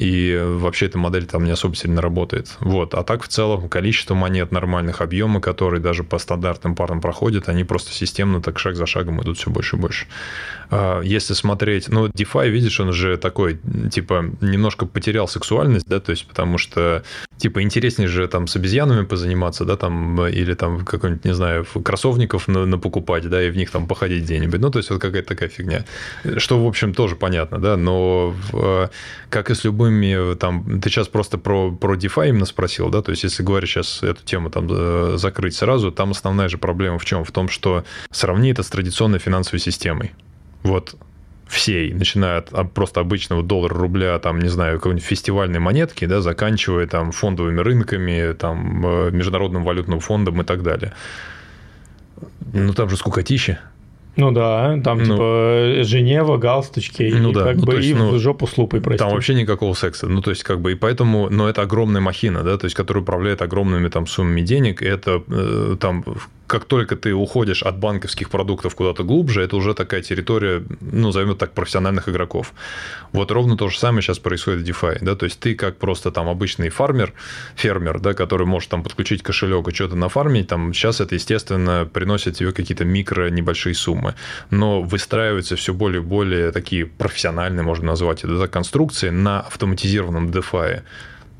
[0.00, 2.56] и вообще эта модель там не особо сильно работает.
[2.60, 2.94] Вот.
[2.94, 7.64] А так в целом количество монет нормальных, объемы, которые даже по стандартным парам проходят, они
[7.64, 10.06] просто системно так шаг за шагом идут все больше и больше.
[10.70, 13.60] А, если смотреть, ну, DeFi, видишь, он же такой,
[13.92, 17.02] типа, немножко потерял сексуальность, да, то есть потому что,
[17.36, 22.48] типа, интереснее же там с обезьянами позаниматься, да, там, или там какой-нибудь, не знаю, кроссовников
[22.48, 24.60] на, на покупать, да, и в них там походить где-нибудь.
[24.60, 25.84] Ну, то есть вот какая-то такая фигня.
[26.38, 28.34] Что, в общем, тоже понятно, да, но
[29.28, 33.02] как и с любым любыми, там, ты сейчас просто про, про DeFi именно спросил, да,
[33.02, 36.98] то есть если говорить сейчас эту тему там э, закрыть сразу, там основная же проблема
[36.98, 37.24] в чем?
[37.24, 40.12] В том, что сравни это с традиционной финансовой системой.
[40.62, 40.96] Вот
[41.48, 46.86] всей, начиная от просто обычного доллара, рубля, там, не знаю, какой-нибудь фестивальной монетки, да, заканчивая
[46.86, 50.92] там фондовыми рынками, там, э, международным валютным фондом и так далее.
[52.52, 53.60] Ну, там же скукотища.
[54.16, 57.44] Ну да, там ну, типа Женева, галстучки, ну, и да.
[57.44, 58.98] как ну, бы есть, и ну, в жопу с лупой, прости.
[58.98, 60.08] Там вообще никакого секса.
[60.08, 63.02] Ну, то есть, как бы, и поэтому, но это огромная махина, да, то есть, которая
[63.02, 66.04] управляет огромными там суммами денег, и это э, там
[66.50, 71.36] как только ты уходишь от банковских продуктов куда-то глубже, это уже такая территория, ну, зовем
[71.36, 72.54] так, профессиональных игроков.
[73.12, 76.10] Вот ровно то же самое сейчас происходит в DeFi, да, то есть ты как просто
[76.10, 77.12] там обычный фармер,
[77.54, 82.34] фермер, да, который может там подключить кошелек и что-то нафармить, там сейчас это, естественно, приносит
[82.34, 84.16] тебе какие-то микро небольшие суммы,
[84.50, 90.30] но выстраиваются все более и более такие профессиональные, можно назвать это, да, конструкции на автоматизированном
[90.30, 90.82] DeFi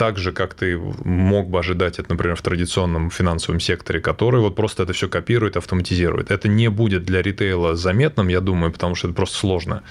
[0.00, 4.56] так же, как ты мог бы ожидать это, например, в традиционном финансовом секторе, который вот
[4.56, 6.30] просто это все копирует, автоматизирует.
[6.30, 9.82] Это не будет для ритейла заметным, я думаю, потому что это просто сложно.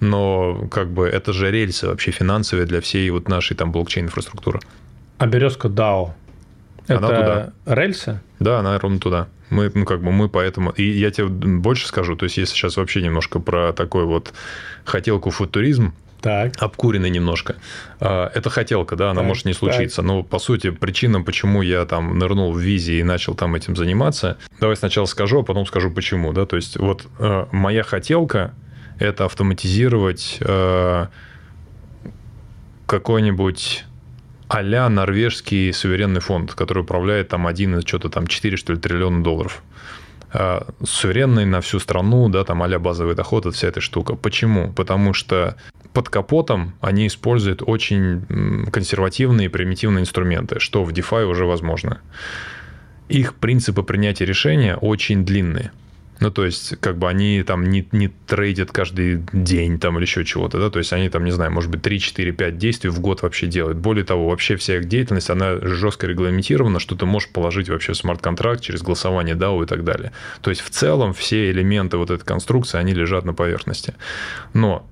[0.00, 4.60] Но как бы это же рельсы вообще финансовые для всей вот нашей там блокчейн-инфраструктуры.
[5.18, 6.12] А березка DAO?
[6.86, 7.52] Это она туда.
[7.66, 8.20] рельсы?
[8.40, 9.28] Да, она ровно туда.
[9.50, 10.70] Мы, ну, как бы мы поэтому...
[10.70, 14.32] И я тебе больше скажу, то есть если сейчас вообще немножко про такой вот
[14.86, 15.92] хотелку футуризм,
[16.22, 16.52] так.
[16.58, 17.56] обкуренный немножко.
[18.00, 19.96] А, это хотелка, да, она так, может не случиться.
[19.96, 20.04] Так.
[20.04, 24.38] Но, по сути, причина, почему я там нырнул в визе и начал там этим заниматься,
[24.60, 26.32] давай сначала скажу, а потом скажу почему.
[26.32, 26.46] Да?
[26.46, 28.54] То есть, вот а, моя хотелка–
[28.98, 31.08] это автоматизировать а,
[32.86, 33.84] какой-нибудь
[34.48, 39.62] а-ля норвежский суверенный фонд, который управляет там один что-то там 4, что ли, триллиона долларов.
[40.82, 44.14] Суверенный на всю страну, да, там а базовый доход, это вся эта штука.
[44.14, 44.72] Почему?
[44.72, 45.56] Потому что
[45.92, 52.00] под капотом они используют очень консервативные и примитивные инструменты, что в DeFi уже возможно.
[53.08, 55.70] Их принципы принятия решения очень длинные.
[56.22, 60.24] Ну, то есть, как бы они там не, не трейдят каждый день там или еще
[60.24, 63.00] чего-то, да, то есть они там, не знаю, может быть, 3, 4, 5 действий в
[63.00, 63.78] год вообще делают.
[63.78, 67.96] Более того, вообще вся их деятельность, она жестко регламентирована, что ты можешь положить вообще в
[67.96, 70.12] смарт-контракт через голосование DAO и так далее.
[70.42, 73.94] То есть, в целом, все элементы вот этой конструкции, они лежат на поверхности.
[74.54, 74.86] Но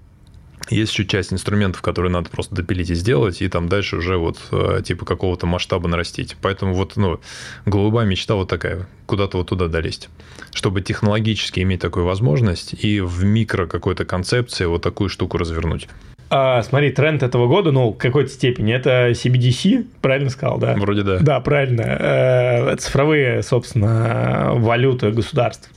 [0.71, 4.39] есть еще часть инструментов, которые надо просто допилить и сделать, и там дальше уже вот
[4.53, 6.37] э, типа какого-то масштаба нарастить.
[6.41, 7.21] Поэтому вот, ну,
[7.67, 10.09] голубая мечта вот такая, куда-то вот туда долезть.
[10.53, 15.89] Чтобы технологически иметь такую возможность и в микро какой-то концепции вот такую штуку развернуть.
[16.33, 20.77] А, смотри, тренд этого года, ну, в какой-то степени, это CBDC, правильно сказал, да?
[20.77, 21.19] Вроде да.
[21.19, 21.83] Да, правильно.
[21.83, 25.69] Э, цифровые, собственно, валюты государств.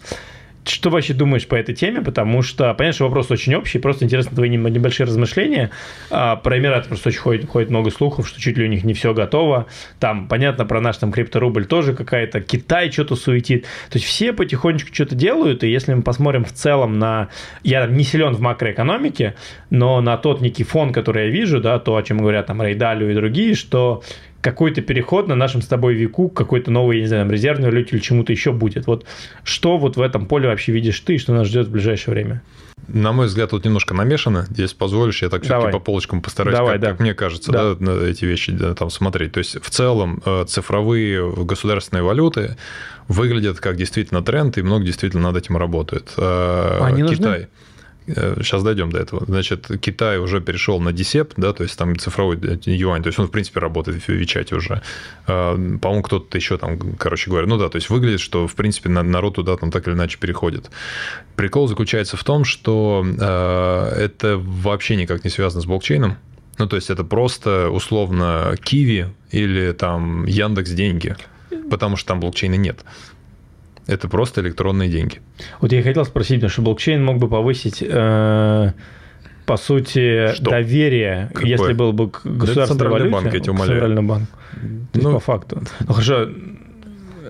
[0.65, 2.01] Что вообще думаешь по этой теме?
[2.01, 5.71] Потому что, понятно, что вопрос очень общий, просто интересно твои небольшие размышления.
[6.09, 8.93] А, про Эмираты просто очень ходит, ходит много слухов, что чуть ли у них не
[8.93, 9.67] все готово.
[9.99, 13.63] Там, понятно, про наш там крипторубль тоже какая-то, Китай что-то суетит.
[13.89, 17.29] То есть все потихонечку что-то делают, и если мы посмотрим в целом на...
[17.63, 19.35] Я не силен в макроэкономике,
[19.69, 23.11] но на тот некий фон, который я вижу, да, то, о чем говорят там Рейдалю
[23.11, 24.03] и другие, что
[24.43, 28.03] какой-то переход на нашем с тобой веку, какой-то новый, я не знаю, резервный валюте или
[28.03, 28.85] чему-то еще будет.
[28.87, 29.05] Вот
[29.43, 32.43] что вот в этом поле вообще видишь ты, что нас ждет в ближайшее время?
[32.89, 34.45] На мой взгляд, тут немножко намешано.
[34.49, 36.91] Здесь позволишь, я так все-таки по полочкам постараюсь, Давай, как, да.
[36.91, 37.73] как мне кажется, да.
[37.75, 39.31] Да, на эти вещи да, там смотреть.
[39.31, 42.57] То есть, в целом, э, цифровые государственные валюты
[43.07, 46.11] выглядят как действительно тренд, и много действительно над этим работает.
[46.17, 47.15] Э, они Китай.
[47.15, 47.47] Нужны?
[48.05, 49.23] Сейчас э, дойдем до этого.
[49.25, 53.27] Значит, Китай уже перешел на DCEP, да, то есть там цифровой юань, то есть он,
[53.27, 54.81] в принципе, работает в Вичате уже.
[55.27, 58.89] Э, по-моему, кто-то еще там, короче говоря, ну да, то есть выглядит, что, в принципе,
[58.89, 60.69] народ туда там так или иначе переходит.
[61.35, 66.17] Прикол заключается в том, что э, это вообще никак не связано с блокчейном.
[66.59, 71.15] Ну, то есть это просто условно Киви или там Яндекс деньги,
[71.69, 72.83] потому что там блокчейна нет.
[73.87, 75.19] Это просто электронные деньги.
[75.59, 78.71] Вот я хотел спросить, потому что блокчейн мог бы повысить, э,
[79.45, 80.51] по сути, что?
[80.51, 81.49] доверие, Какое?
[81.49, 83.11] если был бы государственный валюте.
[83.11, 83.79] банк, я тебя умоляю.
[83.79, 84.29] Центральный банк.
[84.93, 85.61] То ну, по факту.
[85.81, 86.29] Ну хорошо,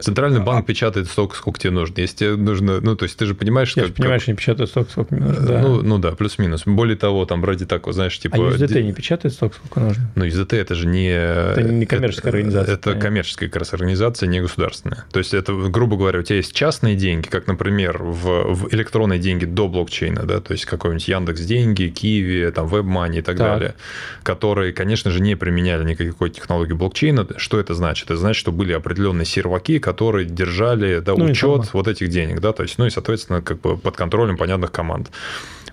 [0.04, 2.00] Центральный банк печатает столько, сколько тебе нужно.
[2.00, 3.96] Если тебе нужно, ну, то есть ты же понимаешь, Я как...
[3.96, 5.62] понимаю, что не печатают столько, сколько мне нужно, да.
[5.62, 6.64] Ну, ну да, плюс-минус.
[6.66, 8.38] Более того, там вроде так, знаешь, типа...
[8.38, 10.12] А USDT не печатает столько, сколько нужно?
[10.16, 11.10] Ну, USDT это же не...
[11.10, 12.74] Это не коммерческая это, организация.
[12.74, 13.02] Это понятно.
[13.02, 15.06] коммерческая как раз организация, не государственная.
[15.12, 19.20] То есть это, грубо говоря, у тебя есть частные деньги, как, например, в, в электронные
[19.20, 23.38] деньги до блокчейна, да, то есть какой-нибудь Яндекс деньги, Киви, там, WebMoney и так, так
[23.38, 23.76] далее,
[24.24, 27.28] которые, конечно же, не применяли никакой технологии блокчейна.
[27.38, 28.06] Что это значит?
[28.06, 32.40] Это значит, что были определенные серваки, которые держали держали да, ну, учет вот этих денег,
[32.40, 35.12] да, то есть, ну и, соответственно, как бы под контролем понятных команд.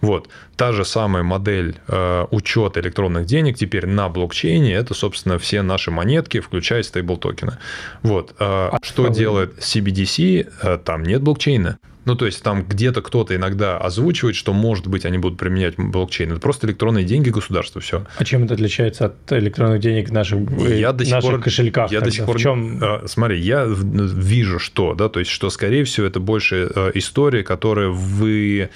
[0.01, 0.29] Вот.
[0.57, 5.91] Та же самая модель э, учета электронных денег теперь на блокчейне, это, собственно, все наши
[5.91, 7.59] монетки, включая стейбл токены.
[8.03, 8.31] Вот.
[8.39, 10.53] Э, а что делает CBDC?
[10.63, 11.79] Э, там нет блокчейна.
[12.11, 16.33] Ну, то есть там где-то кто-то иногда озвучивает, что, может быть, они будут применять блокчейн.
[16.33, 18.05] Это просто электронные деньги государства, все.
[18.17, 21.93] А чем это отличается от электронных денег в наших, я до сих наших пор, кошельках?
[21.93, 22.11] Я тогда?
[22.11, 22.37] до сих пор...
[22.37, 22.83] В чем...
[23.07, 28.71] Смотри, я вижу что, да, то есть, что, скорее всего, это больше история, которая вы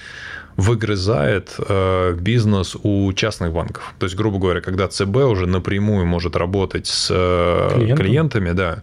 [0.56, 3.94] выгрызает э, бизнес у частных банков.
[3.98, 8.80] То есть, грубо говоря, когда ЦБ уже напрямую может работать с э, клиентами, да, э,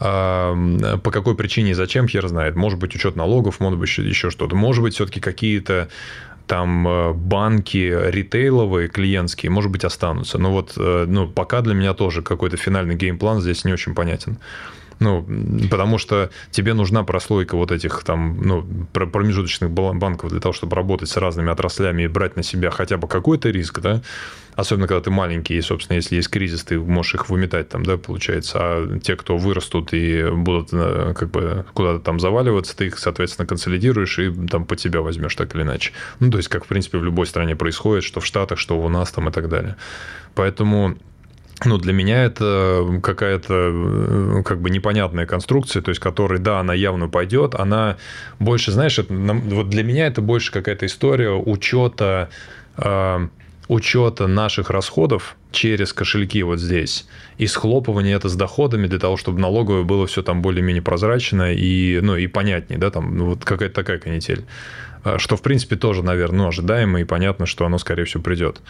[0.00, 2.56] по какой причине и зачем, хер знает.
[2.56, 4.56] Может быть, учет налогов, может быть, еще что-то.
[4.56, 5.88] Может быть, все-таки какие-то
[6.46, 10.38] там э, банки ритейловые, клиентские, может быть, останутся.
[10.38, 14.38] Но вот э, ну, пока для меня тоже какой-то финальный геймплан здесь не очень понятен.
[15.00, 15.26] Ну,
[15.70, 18.62] потому что тебе нужна прослойка вот этих там, ну,
[18.92, 23.08] промежуточных банков для того, чтобы работать с разными отраслями и брать на себя хотя бы
[23.08, 24.02] какой-то риск, да,
[24.56, 27.96] особенно когда ты маленький, и, собственно, если есть кризис, ты можешь их выметать там, да,
[27.96, 32.98] получается, а те, кто вырастут и будут э, как бы куда-то там заваливаться, ты их,
[32.98, 35.92] соответственно, консолидируешь и там под себя возьмешь так или иначе.
[36.18, 38.88] Ну, то есть, как, в принципе, в любой стране происходит, что в Штатах, что у
[38.90, 39.76] нас там и так далее.
[40.34, 40.98] Поэтому
[41.64, 46.74] ну, для меня это какая-то э, как бы непонятная конструкция, то есть, которая, да, она
[46.74, 47.96] явно пойдет, она
[48.38, 52.30] больше, знаешь, это, вот для меня это больше какая-то история учета,
[52.76, 53.28] э,
[53.68, 57.06] учета наших расходов через кошельки вот здесь
[57.40, 62.00] и схлопывание это с доходами для того, чтобы налоговое было все там более-менее прозрачно и,
[62.02, 64.44] ну, и понятнее, да, там ну, вот какая-то такая канитель.
[65.04, 68.60] А, что, в принципе, тоже, наверное, ну, ожидаемо и понятно, что оно, скорее всего, придет.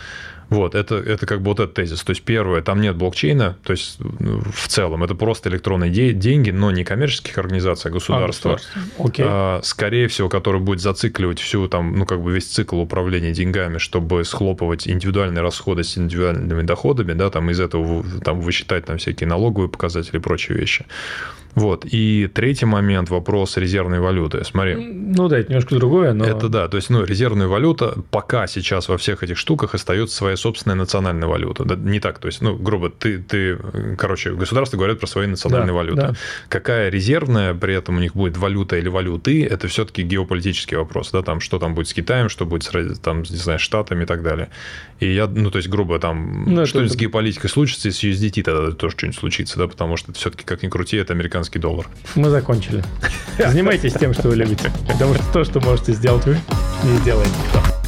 [0.51, 2.03] Вот, это, это как бы вот этот тезис.
[2.03, 6.13] То есть, первое, там нет блокчейна, то есть, ну, в целом, это просто электронные де-
[6.13, 8.59] деньги, но не коммерческих организаций, а государства.
[8.75, 9.25] А, okay.
[9.25, 13.79] а, скорее всего, который будет зацикливать всю там, ну, как бы весь цикл управления деньгами,
[13.79, 19.29] чтобы схлопывать индивидуальные расходы с индивидуальными доходами, да, там из этого там высчитать там всякие
[19.29, 20.85] налоговые показатели и прочие вещи.
[21.55, 21.85] Вот.
[21.91, 24.45] И третий момент– вопрос резервной валюты.
[24.45, 24.77] Смотри.
[24.77, 26.25] Ну да, это немножко другое, но...
[26.25, 26.69] Это да.
[26.69, 31.29] То есть, ну, резервная валюта пока сейчас во всех этих штуках остается своя собственная национальная
[31.29, 31.65] валюта.
[31.65, 32.19] Да, не так.
[32.19, 33.59] То есть, ну, грубо, ты, ты
[33.99, 36.01] короче, государство говорит про свои национальные да, валюты.
[36.01, 36.15] Да.
[36.49, 41.11] Какая резервная при этом у них будет валюта или валюты, это все-таки геополитический вопрос.
[41.11, 44.07] Да, там, что там будет с Китаем, что будет с, там, не знаю, Штатами и
[44.07, 44.51] так далее.
[45.01, 46.99] И я, ну, то есть, грубо, там, ну, что-нибудь это...
[46.99, 50.63] с геополитикой случится, и с USDT тогда тоже что-нибудь случится, да, потому что все-таки, как
[50.63, 51.89] ни крути, это американский американский доллар.
[52.15, 52.83] Мы закончили.
[53.39, 54.71] Занимайтесь тем, что вы любите.
[54.87, 56.39] Потому что то, что можете сделать вы,
[56.85, 57.80] не сделает никто.